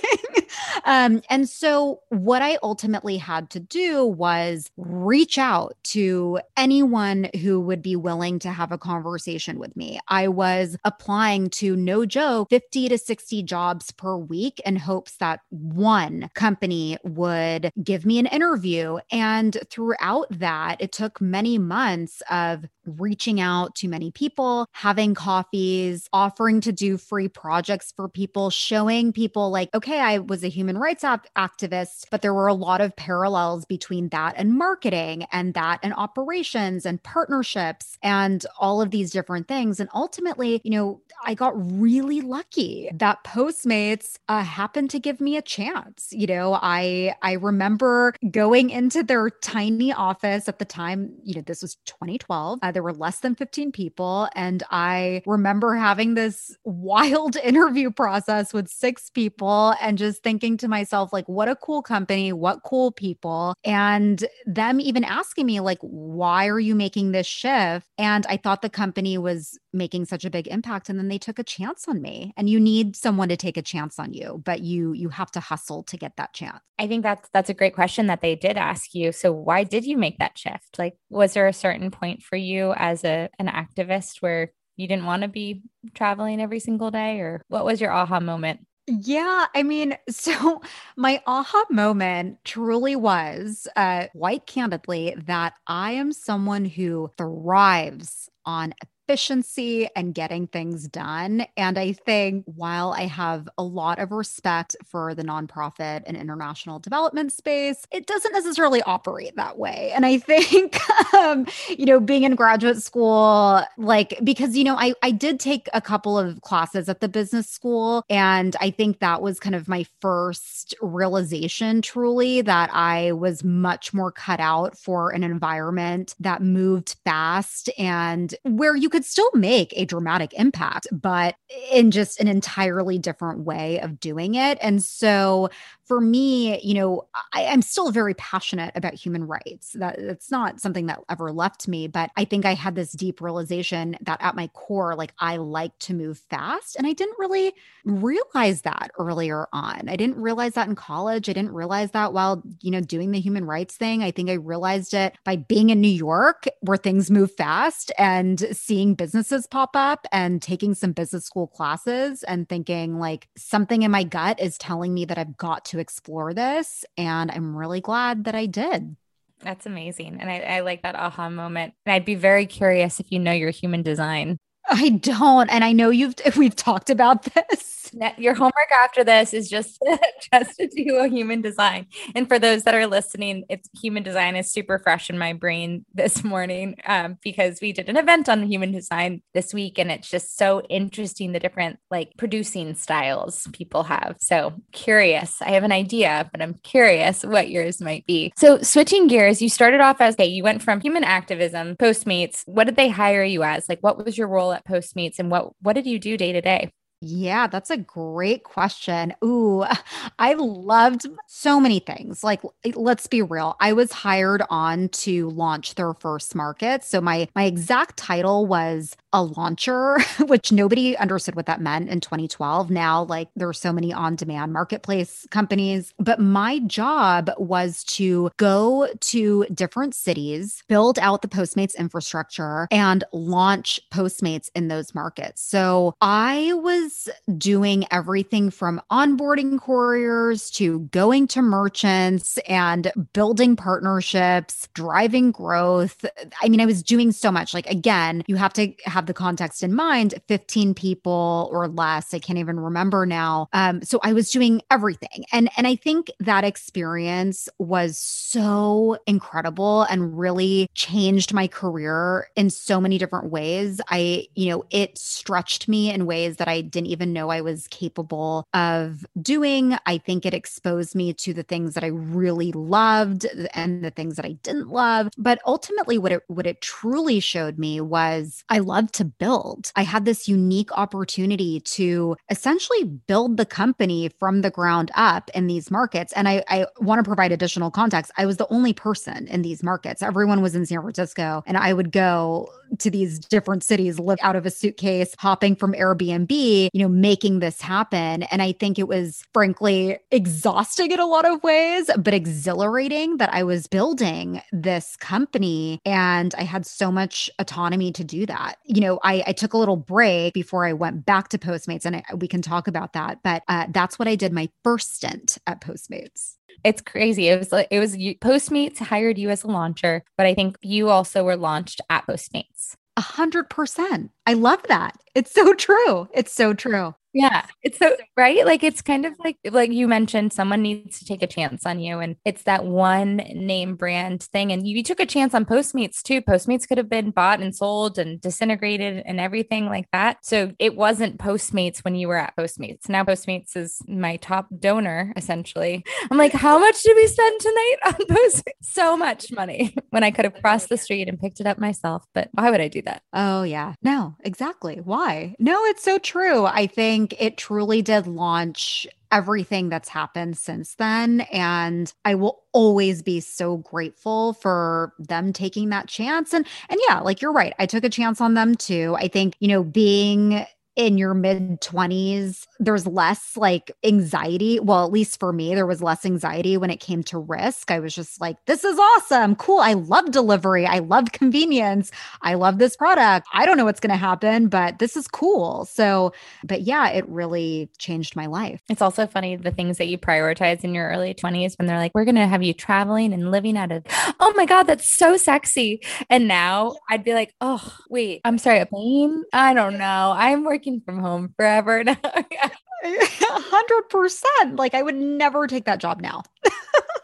Um, 0.84 1.22
and 1.30 1.48
so 1.48 2.00
what 2.08 2.42
I 2.42 2.58
ultimately 2.62 3.16
had 3.16 3.50
to 3.50 3.60
do 3.60 4.04
was 4.04 4.70
reach 4.76 5.38
out 5.38 5.76
to 5.84 6.40
anyone 6.56 7.28
who 7.40 7.60
would 7.60 7.82
be 7.82 7.96
willing 7.96 8.38
to 8.40 8.50
have 8.50 8.72
a 8.72 8.78
conversation 8.78 9.58
with 9.58 9.76
me. 9.76 10.00
I 10.08 10.28
was 10.28 10.76
applying 10.84 11.50
to 11.50 11.76
no 11.76 12.04
joke 12.06 12.48
50 12.50 12.88
to 12.88 12.98
60 12.98 13.42
jobs 13.42 13.90
per 13.92 14.16
week 14.16 14.60
in 14.64 14.76
hopes 14.76 15.16
that 15.16 15.40
one 15.50 16.30
company 16.34 16.98
would 17.04 17.70
give 17.82 18.06
me 18.06 18.18
an 18.18 18.26
interview. 18.26 18.98
And 19.10 19.56
throughout 19.70 20.26
that, 20.30 20.76
it 20.80 20.92
took 20.92 21.20
many 21.20 21.58
months 21.58 22.22
of 22.30 22.64
reaching 22.96 23.40
out 23.40 23.75
to 23.76 23.88
many 23.88 24.11
people, 24.11 24.67
having 24.73 25.14
coffees, 25.14 26.08
offering 26.12 26.61
to 26.62 26.73
do 26.73 26.96
free 26.96 27.29
projects 27.29 27.93
for 27.94 28.08
people, 28.08 28.50
showing 28.50 29.12
people 29.12 29.50
like, 29.50 29.69
okay, 29.75 30.00
I 30.00 30.19
was 30.19 30.44
a 30.44 30.49
human 30.49 30.79
rights 30.79 31.05
activist, 31.05 32.06
but 32.11 32.23
there 32.23 32.35
were 32.35 32.46
a 32.46 32.55
lot 32.55 32.81
of 32.81 32.96
parallels 32.96 33.64
between 33.64 34.08
that 34.11 34.35
and 34.37 34.55
marketing 34.55 35.26
and 35.32 35.55
that 35.55 35.81
and 35.82 35.94
operations 35.94 36.87
and 36.87 37.02
partnerships 37.02 37.99
and 38.02 38.44
all 38.58 38.81
of 38.81 38.90
these 38.90 39.11
different 39.11 39.49
things. 39.49 39.81
And 39.81 39.88
ultimately, 39.94 40.61
you 40.64 40.70
know, 40.70 41.00
I 41.25 41.35
got 41.35 41.52
really 41.56 42.20
lucky 42.20 42.90
that 42.94 43.25
Postmates 43.25 44.19
uh, 44.29 44.43
happened 44.43 44.90
to 44.90 45.00
give 45.00 45.20
me 45.20 45.37
a 45.37 45.43
chance. 45.43 46.08
You 46.11 46.26
know, 46.26 46.58
I 46.61 47.14
I 47.23 47.32
remember 47.32 48.14
going 48.31 48.70
into 48.70 49.02
their 49.02 49.31
tiny 49.31 49.93
office 49.93 50.49
at 50.49 50.58
the 50.58 50.64
time. 50.64 51.14
You 51.25 51.37
know, 51.37 51.43
this 51.43 51.62
was 51.62 51.76
2012. 51.87 52.58
Uh, 52.62 52.73
there 52.78 52.82
were 52.84 52.92
less 52.92 53.19
than 53.19 53.34
15 53.34 53.72
people, 53.72 54.28
and 54.36 54.62
I 54.70 55.22
remember 55.26 55.75
having 55.75 56.14
this 56.14 56.56
wild 56.64 57.34
interview 57.34 57.90
process 57.90 58.54
with 58.54 58.69
six 58.69 59.10
people, 59.10 59.75
and 59.82 59.98
just 59.98 60.22
thinking 60.22 60.56
to 60.58 60.69
myself, 60.69 61.12
like, 61.12 61.28
what 61.28 61.48
a 61.48 61.56
cool 61.56 61.82
company, 61.82 62.32
what 62.32 62.62
cool 62.62 62.92
people, 62.92 63.56
and 63.64 64.25
them 64.46 64.80
even 64.80 65.02
asking 65.02 65.46
me, 65.46 65.58
like, 65.58 65.78
why 65.80 66.46
are 66.46 66.60
you 66.60 66.76
making 66.76 67.10
this 67.10 67.26
shift? 67.26 67.88
And 67.98 68.25
I 68.28 68.36
thought 68.36 68.62
the 68.62 68.70
company 68.70 69.19
was 69.19 69.58
making 69.72 70.06
such 70.06 70.24
a 70.24 70.30
big 70.30 70.46
impact, 70.48 70.88
and 70.88 70.98
then 70.98 71.08
they 71.08 71.18
took 71.18 71.38
a 71.38 71.44
chance 71.44 71.86
on 71.88 72.00
me 72.00 72.32
and 72.36 72.48
you 72.48 72.58
need 72.60 72.96
someone 72.96 73.28
to 73.28 73.36
take 73.36 73.56
a 73.56 73.62
chance 73.62 73.98
on 73.98 74.12
you 74.12 74.42
but 74.44 74.60
you 74.60 74.92
you 74.92 75.08
have 75.08 75.30
to 75.32 75.40
hustle 75.40 75.82
to 75.84 75.96
get 75.96 76.16
that 76.16 76.32
chance. 76.32 76.60
I 76.78 76.86
think 76.86 77.02
that's 77.02 77.28
that's 77.32 77.50
a 77.50 77.54
great 77.54 77.75
question 77.75 78.06
that 78.06 78.20
they 78.20 78.34
did 78.34 78.56
ask 78.56 78.94
you. 78.94 79.12
So 79.12 79.32
why 79.32 79.64
did 79.64 79.84
you 79.84 79.96
make 79.96 80.18
that 80.18 80.38
shift? 80.38 80.78
Like 80.78 80.96
was 81.10 81.34
there 81.34 81.46
a 81.46 81.52
certain 81.52 81.90
point 81.90 82.22
for 82.22 82.37
you 82.37 82.72
as 82.76 83.04
a 83.04 83.28
an 83.38 83.48
activist 83.48 84.22
where 84.22 84.52
you 84.76 84.87
didn't 84.87 85.06
want 85.06 85.22
to 85.22 85.28
be 85.28 85.62
traveling 85.94 86.40
every 86.40 86.60
single 86.60 86.90
day 86.90 87.20
or 87.20 87.42
what 87.48 87.64
was 87.64 87.80
your 87.80 87.92
aha 87.92 88.20
moment? 88.20 88.60
Yeah, 88.87 89.46
I 89.54 89.64
mean, 89.64 89.98
so 90.08 90.62
my 90.96 91.22
aha 91.26 91.64
moment 91.70 92.38
truly 92.44 92.96
was, 92.96 93.68
uh, 93.76 94.06
quite 94.16 94.46
candidly, 94.46 95.14
that 95.26 95.54
I 95.66 95.92
am 95.92 96.10
someone 96.12 96.64
who 96.64 97.10
thrives 97.18 98.30
on 98.46 98.72
efficiency 99.08 99.88
and 99.96 100.14
getting 100.14 100.46
things 100.46 100.86
done. 100.86 101.46
And 101.56 101.78
I 101.78 101.92
think 101.92 102.44
while 102.44 102.92
I 102.92 103.06
have 103.06 103.48
a 103.56 103.62
lot 103.62 103.98
of 103.98 104.12
respect 104.12 104.76
for 104.84 105.14
the 105.14 105.22
nonprofit 105.22 106.02
and 106.06 106.14
international 106.14 106.78
development 106.78 107.32
space, 107.32 107.86
it 107.90 108.06
doesn't 108.06 108.32
necessarily 108.32 108.82
operate 108.82 109.34
that 109.36 109.56
way. 109.56 109.92
And 109.94 110.04
I 110.04 110.18
think, 110.18 110.78
um, 111.14 111.46
you 111.70 111.86
know, 111.86 112.00
being 112.00 112.24
in 112.24 112.34
graduate 112.34 112.82
school, 112.82 113.62
like, 113.78 114.18
because, 114.22 114.54
you 114.54 114.64
know, 114.64 114.76
I, 114.76 114.92
I 115.02 115.10
did 115.10 115.40
take 115.40 115.70
a 115.72 115.80
couple 115.80 116.18
of 116.18 116.42
classes 116.42 116.90
at 116.90 117.00
the 117.00 117.08
business 117.08 117.48
school. 117.48 118.04
And 118.10 118.56
I 118.60 118.68
think 118.68 118.98
that 118.98 119.22
was 119.22 119.40
kind 119.40 119.54
of 119.54 119.68
my 119.68 119.86
first 120.02 120.74
realization 120.82 121.80
truly 121.80 122.42
that 122.42 122.68
I 122.74 123.12
was 123.12 123.42
much 123.42 123.94
more 123.94 124.12
cut 124.12 124.38
out 124.38 124.76
for 124.76 125.12
an 125.12 125.24
environment 125.24 126.14
that 126.20 126.42
moved 126.42 126.96
fast 127.06 127.70
and 127.78 128.34
where 128.42 128.76
you 128.76 128.90
could 128.90 128.98
could 128.99 129.05
still 129.05 129.31
make 129.33 129.73
a 129.76 129.85
dramatic 129.85 130.35
impact, 130.35 130.88
but 130.90 131.37
in 131.71 131.93
just 131.93 132.19
an 132.19 132.26
entirely 132.26 132.99
different 132.99 133.38
way 133.38 133.78
of 133.78 134.00
doing 134.00 134.35
it. 134.35 134.59
And 134.61 134.83
so 134.83 135.50
for 135.88 136.02
me, 136.02 136.61
you 136.61 136.75
know, 136.75 137.09
I, 137.33 137.42
am 137.42 137.62
still 137.62 137.90
very 137.90 138.12
passionate 138.14 138.73
about 138.75 138.92
human 138.92 139.25
rights. 139.26 139.73
That 139.73 139.99
it's 139.99 140.30
not 140.30 140.61
something 140.61 140.87
that 140.87 141.00
ever 141.09 141.33
left 141.33 141.66
me, 141.66 141.88
but 141.88 142.11
I 142.14 142.26
think 142.26 142.45
I 142.45 142.52
had 142.52 142.75
this 142.75 142.92
deep 142.92 143.23
realization 143.23 143.97
that 144.02 144.18
at 144.21 144.37
my 144.37 144.49
core, 144.49 144.95
like 144.95 145.14
I 145.18 145.38
like 145.38 145.76
to 145.80 145.95
move 145.95 146.18
fast. 146.28 146.76
And 146.76 146.87
I 146.87 146.92
didn't 146.92 147.18
really 147.18 147.54
realize 147.87 148.62
that 148.62 148.90
earlier 148.99 149.49
on. 149.54 149.88
I 149.88 149.97
didn't 149.97 150.21
realize 150.21 150.52
that 150.54 150.68
in 150.68 150.75
college. 150.75 151.30
I 151.30 151.33
didn't 151.33 151.54
realize 151.54 151.92
that 151.92 152.12
while, 152.12 152.42
you 152.61 152.71
know, 152.71 152.83
doing 152.83 153.11
the 153.12 153.21
human 153.21 153.47
rights 153.47 153.76
thing. 153.76 154.02
I 154.02 154.11
think 154.11 154.28
I 154.28 154.35
realized 154.35 154.92
it 154.92 155.16
by 155.25 155.37
being 155.37 155.71
in 155.71 155.80
New 155.80 155.88
York 155.88 156.45
where 156.61 156.76
things 156.76 157.11
move 157.11 157.33
fast 157.35 157.90
and 157.97 158.40
seeing 158.52 158.95
businesses 158.95 159.47
pop 159.47 159.71
up 159.75 160.07
and 160.12 160.42
taking 160.42 160.75
some 160.75 160.92
business 160.92 161.25
school 161.25 161.47
classes 161.47 162.23
and 162.25 162.47
thinking 162.47 162.99
like 162.99 163.28
something 163.38 163.83
in 163.83 163.90
my 163.90 164.04
gut 164.04 164.38
is 164.38 164.59
telling 164.59 164.92
me 164.92 165.07
that 165.07 165.16
I've 165.16 165.38
got 165.38 165.64
to 165.66 165.77
explore 165.78 166.35
this. 166.35 166.85
And 166.97 167.30
I'm 167.30 167.56
really 167.56 167.80
glad 167.80 168.25
that 168.25 168.35
I 168.35 168.47
did. 168.47 168.97
That's 169.40 169.66
amazing. 169.66 170.18
And 170.20 170.30
I, 170.30 170.38
I 170.40 170.61
like 170.61 170.82
that 170.82 170.97
aha 170.97 171.30
moment. 171.30 171.75
And 171.87 171.92
I'd 171.92 172.04
be 172.04 172.16
very 172.16 172.47
curious 172.47 172.99
if 172.99 173.12
you 173.12 173.18
know 173.18 173.32
your 173.32 173.50
human 173.50 173.82
design. 173.82 174.38
I 174.68 174.90
don't. 174.90 175.49
And 175.49 175.64
I 175.64 175.73
know 175.73 175.90
you've, 175.90 176.14
we've 176.37 176.56
talked 176.56 176.90
about 176.90 177.23
this 177.50 177.77
your 178.16 178.35
homework 178.35 178.71
after 178.83 179.04
this 179.04 179.33
is 179.33 179.49
just 179.49 179.83
just 180.33 180.57
to 180.59 180.66
do 180.68 180.97
a 180.97 181.09
human 181.09 181.40
design. 181.40 181.87
And 182.14 182.28
for 182.28 182.38
those 182.38 182.64
that 182.64 182.75
are 182.75 182.87
listening, 182.87 183.45
it's 183.49 183.68
human 183.80 184.02
design 184.02 184.37
is 184.37 184.50
super 184.50 184.78
fresh 184.78 185.11
in 185.11 185.18
my 185.18 185.33
brain 185.33 185.85
this 185.95 186.25
morning 186.25 186.76
um, 186.87 187.18
because 187.23 187.61
we 187.61 187.73
did 187.73 187.88
an 187.88 187.97
event 187.97 188.28
on 188.28 188.42
human 188.42 188.73
design 188.73 189.23
this 189.35 189.54
week, 189.54 189.78
and 189.78 189.90
it's 189.90 190.09
just 190.09 190.37
so 190.37 190.61
interesting 190.62 191.33
the 191.33 191.40
different 191.40 191.78
like 191.90 192.12
producing 192.16 192.75
styles 192.75 193.47
people 193.52 193.85
have. 193.85 194.16
So 194.21 194.54
curious. 194.73 195.40
I 195.42 195.50
have 195.50 195.64
an 195.64 195.73
idea, 195.73 196.28
but 196.33 196.42
I'm 196.42 196.54
curious 196.62 197.25
what 197.25 197.50
yours 197.50 197.80
might 197.80 198.07
be. 198.07 198.33
So 198.37 198.59
switching 198.62 199.07
gears, 199.07 199.42
you 199.42 199.49
started 199.49 199.80
off 199.80 200.00
as 200.00 200.14
okay, 200.14 200.26
you 200.26 200.42
went 200.42 200.62
from 200.62 200.80
human 200.80 201.04
activism, 201.04 201.76
Postmates. 201.76 202.42
What 202.47 202.64
did 202.64 202.76
they 202.76 202.88
hire 202.88 203.25
you 203.25 203.42
as? 203.42 203.68
Like, 203.68 203.80
what 203.80 204.04
was 204.04 204.18
your 204.18 204.28
role 204.28 204.52
at 204.52 204.66
Postmates, 204.66 205.18
and 205.18 205.30
what 205.30 205.52
what 205.62 205.75
did 205.75 205.87
you 205.87 205.99
do 205.99 206.16
day 206.16 206.33
to 206.33 206.40
day? 206.40 206.73
Yeah, 207.00 207.47
that's 207.47 207.71
a 207.71 207.76
great 207.76 208.43
question. 208.43 209.14
Ooh, 209.25 209.64
I 210.19 210.33
loved 210.35 211.07
so 211.28 211.61
many 211.61 211.78
things. 211.78 212.25
Like 212.25 212.40
eh, 212.64 212.73
let's 212.75 213.07
be 213.07 213.23
real. 213.23 213.57
I 213.61 213.73
was 213.73 213.93
hired 213.93 214.43
on 214.50 214.88
to 214.88 215.31
launch 215.31 215.76
their 215.76 215.95
first 215.95 216.35
market. 216.35 216.83
So 216.83 217.00
my 217.00 217.28
my 217.37 217.45
exact 217.45 217.97
title 217.99 218.47
was 218.47 218.97
a 219.12 219.23
launcher, 219.23 220.00
which 220.26 220.50
nobody 220.50 220.97
understood 220.97 221.37
what 221.37 221.47
that 221.47 221.61
meant 221.61 221.88
in 221.88 222.00
2012. 222.00 222.69
Now 222.69 223.05
like 223.05 223.28
there 223.37 223.49
are 223.49 223.52
so 223.52 223.73
many 223.73 223.93
on-demand 223.93 224.52
marketplace 224.52 225.25
companies, 225.31 225.95
but 226.00 226.19
my 226.19 226.59
job 226.61 227.31
was 227.38 227.85
to 227.85 228.31
go 228.38 228.88
to 229.00 229.47
different 229.55 229.95
cities, 229.95 230.64
build 230.69 230.99
out 230.99 231.23
the 231.23 231.28
Postmates 231.28 231.76
infrastructure 231.76 232.67
and 232.73 233.05
launch 233.12 233.78
Postmates 233.93 234.50
in 234.57 234.67
those 234.67 234.95
markets. 234.97 235.43
So 235.43 235.95
I 236.00 236.52
was 236.55 236.88
was 236.88 237.09
doing 237.37 237.85
everything 237.90 238.50
from 238.50 238.80
onboarding 238.90 239.61
couriers 239.61 240.50
to 240.50 240.80
going 240.90 241.26
to 241.28 241.42
merchants 241.42 242.38
and 242.49 242.90
building 243.12 243.57
partnerships, 243.57 244.68
driving 244.73 245.30
growth. 245.30 246.04
I 246.42 246.49
mean, 246.49 246.61
I 246.61 246.66
was 246.66 246.83
doing 246.83 247.12
so 247.12 247.30
much. 247.30 247.52
Like, 247.52 247.68
again, 247.68 248.23
you 248.26 248.37
have 248.37 248.54
to 248.54 248.73
have 248.85 249.07
the 249.07 249.14
context 249.14 249.62
in 249.62 249.75
mind 249.75 250.14
15 250.28 250.75
people 250.75 251.50
or 251.52 251.68
less. 251.68 252.14
I 252.14 252.18
can't 252.18 252.38
even 252.38 252.59
remember 252.59 253.04
now. 253.04 253.49
Um, 253.52 253.83
so 253.83 254.00
I 254.02 254.14
was 254.14 254.30
doing 254.30 254.62
everything. 254.71 255.25
And, 255.30 255.50
and 255.57 255.66
I 255.66 255.76
think 255.76 256.11
that 256.21 256.45
experience 256.45 257.49
was 257.59 257.99
so 257.99 258.97
incredible 259.07 259.83
and 259.83 260.18
really 260.18 260.68
changed 260.75 261.35
my 261.35 261.49
career 261.49 262.28
in 262.35 262.49
so 262.49 262.80
many 262.80 262.97
different 262.97 263.30
ways. 263.30 263.80
I, 263.90 264.26
you 264.35 264.49
know, 264.50 264.64
it 264.71 264.97
stretched 264.97 265.68
me 265.68 265.92
in 265.92 266.07
ways 266.07 266.37
that 266.37 266.49
I 266.49 266.62
did 266.62 266.77
didn't 266.78 266.90
even 266.92 267.12
know 267.12 267.28
I 267.30 267.40
was 267.40 267.66
capable 267.68 268.47
of 268.54 269.04
doing. 269.20 269.76
I 269.87 269.99
think 269.99 270.25
it 270.25 270.32
exposed 270.32 270.94
me 270.94 271.12
to 271.14 271.35
the 271.35 271.42
things 271.42 271.75
that 271.75 271.82
I 271.82 271.88
really 271.88 272.52
loved 272.52 273.26
and 273.52 273.85
the 273.85 273.90
things 273.90 274.16
that 274.16 274.25
I 274.25 274.32
didn't 274.42 274.68
love. 274.68 275.08
But 275.18 275.40
ultimately 275.44 275.99
what 275.99 276.12
it 276.12 276.23
what 276.28 276.47
it 276.47 276.61
truly 276.61 277.18
showed 277.20 277.58
me 277.58 277.80
was 277.80 278.44
I 278.49 278.61
love 278.61 278.92
to 278.92 279.04
build. 279.04 279.73
I 279.75 279.82
had 279.82 280.04
this 280.04 280.28
unique 280.28 280.70
opportunity 280.73 281.61
to 281.61 282.16
essentially 282.30 282.85
build 282.85 283.37
the 283.37 283.47
company 283.47 284.11
from 284.18 284.42
the 284.42 284.50
ground 284.50 284.90
up 284.94 285.30
in 285.35 285.49
these 285.49 285.70
markets. 285.70 286.12
And 286.12 286.28
I, 286.28 286.44
I 286.49 286.66
want 286.80 287.00
to 287.00 287.08
provide 287.08 287.32
additional 287.32 287.70
context. 287.70 288.12
I 288.16 288.26
was 288.26 288.37
the 288.37 288.47
only 288.52 288.73
person 288.73 289.26
in 289.26 289.42
these 289.42 289.62
markets. 289.62 290.02
Everyone 290.02 290.42
was 290.42 290.54
in 290.54 290.64
San 290.64 290.80
Francisco 290.80 291.42
and 291.47 291.56
I 291.56 291.73
would 291.73 291.90
go 291.90 292.49
to 292.78 292.90
these 292.90 293.18
different 293.18 293.62
cities, 293.62 293.98
live 293.98 294.18
out 294.22 294.37
of 294.37 294.46
a 294.46 294.50
suitcase, 294.50 295.14
hopping 295.18 295.56
from 295.56 295.72
Airbnb 295.72 296.28
you 296.28 296.70
know, 296.75 296.88
making 296.88 297.40
this 297.40 297.60
happen. 297.60 298.22
And 298.25 298.42
I 298.42 298.52
think 298.52 298.78
it 298.78 298.88
was 298.88 299.25
frankly 299.32 299.98
exhausting 300.10 300.90
in 300.90 301.00
a 301.00 301.06
lot 301.06 301.25
of 301.25 301.42
ways, 301.42 301.90
but 301.98 302.14
exhilarating 302.14 303.18
that 303.18 303.32
I 303.32 303.42
was 303.42 303.66
building 303.66 304.40
this 304.52 304.96
company 304.96 305.80
and 305.84 306.34
I 306.37 306.42
had 306.42 306.66
so 306.66 306.90
much 306.90 307.30
autonomy 307.38 307.92
to 307.92 308.04
do 308.04 308.26
that. 308.26 308.56
You 308.64 308.80
know, 308.80 308.98
I, 309.02 309.25
I 309.26 309.32
took 309.32 309.52
a 309.52 309.58
little 309.58 309.76
break 309.76 310.34
before 310.34 310.64
I 310.64 310.72
went 310.72 311.04
back 311.04 311.28
to 311.30 311.38
Postmates, 311.38 311.84
and 311.84 311.96
I, 311.96 312.04
we 312.14 312.28
can 312.28 312.42
talk 312.42 312.68
about 312.68 312.92
that. 312.92 313.18
But 313.22 313.42
uh, 313.48 313.66
that's 313.70 313.98
what 313.98 314.08
I 314.08 314.14
did 314.14 314.32
my 314.32 314.48
first 314.62 314.94
stint 314.94 315.38
at 315.46 315.60
Postmates 315.60 316.38
it's 316.64 316.80
crazy. 316.82 317.28
It 317.28 317.38
was 317.38 317.52
like 317.52 317.68
it 317.70 317.80
was 317.80 317.96
Postmates 317.96 318.78
hired 318.78 319.18
you 319.18 319.30
as 319.30 319.44
a 319.44 319.48
launcher, 319.48 320.04
but 320.16 320.26
I 320.26 320.34
think 320.34 320.56
you 320.62 320.88
also 320.88 321.24
were 321.24 321.36
launched 321.36 321.80
at 321.90 322.06
Postmates. 322.06 322.74
A 322.96 323.00
hundred 323.00 323.48
percent. 323.48 324.10
I 324.26 324.34
love 324.34 324.62
that. 324.68 324.96
It's 325.14 325.32
so 325.32 325.54
true. 325.54 326.08
It's 326.12 326.32
so 326.32 326.52
true. 326.52 326.94
Yeah. 327.18 327.46
It's 327.64 327.78
so 327.78 327.96
right. 328.16 328.46
Like 328.46 328.62
it's 328.62 328.80
kind 328.80 329.04
of 329.04 329.12
like 329.18 329.38
like 329.50 329.72
you 329.72 329.88
mentioned, 329.88 330.32
someone 330.32 330.62
needs 330.62 331.00
to 331.00 331.04
take 331.04 331.20
a 331.20 331.26
chance 331.26 331.66
on 331.66 331.80
you. 331.80 331.98
And 331.98 332.14
it's 332.25 332.44
that 332.44 332.64
one 332.64 333.16
name 333.16 333.75
brand 333.75 334.22
thing. 334.22 334.52
And 334.52 334.68
you, 334.68 334.76
you, 334.76 334.84
took 334.84 335.00
a 335.00 335.06
chance 335.06 335.34
on 335.34 335.44
Postmates 335.44 336.00
too. 336.00 336.22
Postmates 336.22 336.68
could 336.68 336.78
have 336.78 336.88
been 336.88 337.10
bought 337.10 337.40
and 337.40 337.52
sold 337.52 337.98
and 337.98 338.20
disintegrated 338.20 339.02
and 339.04 339.18
everything 339.18 339.66
like 339.66 339.87
that. 339.92 340.18
So 340.22 340.52
it 340.60 340.76
wasn't 340.76 341.18
Postmates 341.18 341.80
when 341.80 341.96
you 341.96 342.06
were 342.06 342.16
at 342.16 342.37
Postmates. 342.37 342.88
Now 342.88 343.02
Postmates 343.02 343.56
is 343.56 343.82
my 343.88 344.14
top 344.18 344.46
donor, 344.56 345.12
essentially. 345.16 345.84
I'm 346.12 346.18
like, 346.18 346.32
how 346.32 346.60
much 346.60 346.80
did 346.84 346.94
we 346.94 347.08
spend 347.08 347.40
tonight 347.40 347.76
on 347.87 347.92
Postmates? 347.94 348.52
So 348.62 348.96
much 348.96 349.32
money 349.32 349.75
when 349.90 350.04
I 350.04 350.12
could 350.12 350.25
have 350.25 350.40
crossed 350.40 350.68
the 350.68 350.76
street 350.76 351.08
and 351.08 351.18
picked 351.18 351.40
it 351.40 351.48
up 351.48 351.58
myself. 351.58 352.04
But 352.14 352.28
why 352.30 352.52
would 352.52 352.60
I 352.60 352.68
do 352.68 352.82
that? 352.82 353.02
Oh 353.12 353.42
yeah. 353.42 353.75
No, 353.82 354.14
exactly. 354.22 354.76
Why? 354.76 355.34
No, 355.40 355.64
it's 355.64 355.82
so 355.82 355.98
true. 355.98 356.46
I 356.46 356.68
think 356.68 357.07
think 357.08 357.20
it 357.20 357.36
truly 357.36 357.82
did 357.82 358.06
launch 358.06 358.86
everything 359.10 359.68
that's 359.68 359.88
happened 359.88 360.36
since 360.36 360.74
then. 360.74 361.22
And 361.32 361.92
I 362.04 362.14
will 362.14 362.42
always 362.52 363.02
be 363.02 363.20
so 363.20 363.58
grateful 363.58 364.34
for 364.34 364.92
them 364.98 365.32
taking 365.32 365.70
that 365.70 365.88
chance. 365.88 366.32
And 366.34 366.46
and 366.68 366.78
yeah, 366.88 367.00
like 367.00 367.22
you're 367.22 367.32
right. 367.32 367.54
I 367.58 367.66
took 367.66 367.84
a 367.84 367.90
chance 367.90 368.20
on 368.20 368.34
them 368.34 368.54
too. 368.54 368.96
I 368.98 369.08
think, 369.08 369.36
you 369.40 369.48
know, 369.48 369.64
being 369.64 370.44
in 370.78 370.97
your 370.97 371.12
mid 371.12 371.61
20s, 371.61 372.47
there's 372.61 372.87
less 372.87 373.37
like 373.37 373.73
anxiety. 373.82 374.61
Well, 374.61 374.85
at 374.85 374.92
least 374.92 375.18
for 375.18 375.32
me, 375.32 375.56
there 375.56 375.66
was 375.66 375.82
less 375.82 376.06
anxiety 376.06 376.56
when 376.56 376.70
it 376.70 376.78
came 376.78 377.02
to 377.04 377.18
risk. 377.18 377.73
I 377.73 377.80
was 377.80 377.92
just 377.92 378.20
like, 378.20 378.37
this 378.47 378.62
is 378.62 378.78
awesome. 378.78 379.35
Cool. 379.35 379.58
I 379.58 379.73
love 379.73 380.12
delivery. 380.12 380.66
I 380.66 380.78
love 380.78 381.11
convenience. 381.11 381.90
I 382.23 382.35
love 382.35 382.58
this 382.58 382.76
product. 382.76 383.26
I 383.32 383.44
don't 383.44 383.56
know 383.56 383.64
what's 383.64 383.80
going 383.80 383.90
to 383.90 383.97
happen, 383.97 384.47
but 384.47 384.78
this 384.78 384.97
is 384.97 385.08
cool. 385.08 385.64
So, 385.64 386.12
but 386.44 386.61
yeah, 386.61 386.90
it 386.90 387.06
really 387.08 387.68
changed 387.78 388.14
my 388.14 388.26
life. 388.26 388.62
It's 388.68 388.80
also 388.80 389.08
funny 389.08 389.35
the 389.35 389.50
things 389.50 389.78
that 389.78 389.88
you 389.88 389.99
prioritize 389.99 390.62
in 390.62 390.75
your 390.75 390.88
early 390.88 391.12
20s 391.12 391.58
when 391.58 391.66
they're 391.66 391.78
like, 391.78 391.90
we're 391.92 392.04
going 392.04 392.14
to 392.14 392.28
have 392.28 392.44
you 392.44 392.54
traveling 392.54 393.12
and 393.12 393.32
living 393.32 393.58
out 393.58 393.73
of, 393.73 393.82
oh 394.20 394.32
my 394.37 394.47
God, 394.47 394.62
that's 394.64 394.97
so 394.97 395.16
sexy. 395.16 395.82
And 396.08 396.28
now 396.28 396.76
I'd 396.88 397.02
be 397.02 397.14
like, 397.14 397.35
oh, 397.40 397.76
wait, 397.90 398.20
I'm 398.25 398.38
sorry, 398.38 398.61
a 398.61 398.66
plane? 398.66 399.25
I 399.32 399.54
don't 399.54 399.76
know. 399.76 400.14
I'm 400.16 400.44
working 400.44 400.67
working 400.68 400.82
from 400.84 400.98
home 401.00 401.34
forever 401.37 401.84
now. 401.84 401.96
hundred 402.84 403.88
percent. 403.90 404.56
Like 404.56 404.75
I 404.75 404.82
would 404.82 404.94
never 404.94 405.46
take 405.46 405.64
that 405.64 405.78
job 405.80 406.00
now. 406.00 406.22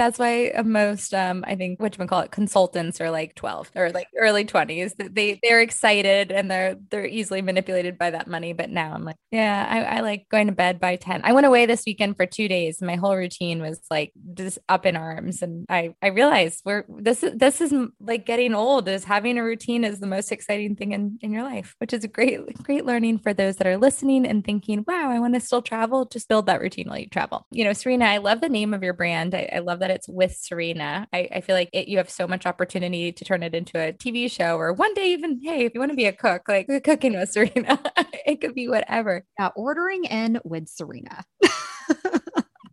That's 0.00 0.18
why 0.18 0.50
most, 0.64 1.12
um, 1.12 1.44
I 1.46 1.56
think, 1.56 1.78
what 1.78 1.98
you 1.98 2.06
call 2.06 2.22
it, 2.22 2.30
consultants 2.30 3.02
are 3.02 3.10
like 3.10 3.34
12 3.34 3.72
or 3.76 3.90
like 3.90 4.06
early 4.18 4.46
20s. 4.46 4.94
They 5.14 5.38
they're 5.42 5.60
excited 5.60 6.32
and 6.32 6.50
they're 6.50 6.76
they're 6.88 7.06
easily 7.06 7.42
manipulated 7.42 7.98
by 7.98 8.08
that 8.12 8.26
money. 8.26 8.54
But 8.54 8.70
now 8.70 8.94
I'm 8.94 9.04
like, 9.04 9.16
yeah, 9.30 9.66
I, 9.68 9.98
I 9.98 10.00
like 10.00 10.26
going 10.30 10.46
to 10.46 10.54
bed 10.54 10.80
by 10.80 10.96
10. 10.96 11.20
I 11.22 11.34
went 11.34 11.44
away 11.44 11.66
this 11.66 11.84
weekend 11.86 12.16
for 12.16 12.24
two 12.24 12.48
days. 12.48 12.80
My 12.80 12.96
whole 12.96 13.14
routine 13.14 13.60
was 13.60 13.78
like 13.90 14.12
just 14.32 14.58
up 14.70 14.86
in 14.86 14.96
arms. 14.96 15.42
And 15.42 15.66
I 15.68 15.94
I 16.00 16.06
realized 16.06 16.62
we're 16.64 16.86
this 16.88 17.22
is 17.22 17.36
this 17.36 17.60
is 17.60 17.74
like 18.00 18.24
getting 18.24 18.54
old 18.54 18.88
is 18.88 19.04
having 19.04 19.36
a 19.36 19.44
routine 19.44 19.84
is 19.84 20.00
the 20.00 20.06
most 20.06 20.32
exciting 20.32 20.76
thing 20.76 20.92
in, 20.92 21.18
in 21.20 21.30
your 21.30 21.42
life, 21.42 21.74
which 21.76 21.92
is 21.92 22.04
a 22.04 22.08
great, 22.08 22.40
great 22.62 22.86
learning 22.86 23.18
for 23.18 23.34
those 23.34 23.56
that 23.56 23.66
are 23.66 23.76
listening 23.76 24.26
and 24.26 24.46
thinking, 24.46 24.82
wow, 24.88 25.10
I 25.10 25.18
want 25.18 25.34
to 25.34 25.40
still 25.40 25.60
travel. 25.60 26.06
Just 26.06 26.26
build 26.26 26.46
that 26.46 26.62
routine 26.62 26.88
while 26.88 26.98
you 26.98 27.08
travel. 27.08 27.46
You 27.50 27.64
know, 27.64 27.72
Sarina, 27.72 28.04
I 28.04 28.16
love 28.16 28.40
the 28.40 28.48
name 28.48 28.72
of 28.72 28.82
your 28.82 28.94
brand. 28.94 29.34
I, 29.34 29.50
I 29.52 29.58
love 29.58 29.80
that 29.80 29.89
it's 29.90 30.08
with 30.08 30.32
Sarina. 30.32 31.06
I, 31.12 31.28
I 31.32 31.40
feel 31.40 31.54
like 31.54 31.70
it, 31.72 31.88
you 31.88 31.98
have 31.98 32.10
so 32.10 32.26
much 32.26 32.46
opportunity 32.46 33.12
to 33.12 33.24
turn 33.24 33.42
it 33.42 33.54
into 33.54 33.78
a 33.78 33.92
TV 33.92 34.30
show 34.30 34.56
or 34.56 34.72
one 34.72 34.94
day 34.94 35.12
even, 35.12 35.40
hey, 35.42 35.64
if 35.64 35.74
you 35.74 35.80
want 35.80 35.92
to 35.92 35.96
be 35.96 36.06
a 36.06 36.12
cook, 36.12 36.42
like 36.48 36.68
cooking 36.84 37.12
with 37.12 37.32
Sarina, 37.32 37.78
it 38.26 38.40
could 38.40 38.54
be 38.54 38.68
whatever. 38.68 39.24
Yeah, 39.38 39.50
ordering 39.56 40.04
in 40.04 40.40
with 40.44 40.66
Sarina. 40.66 41.22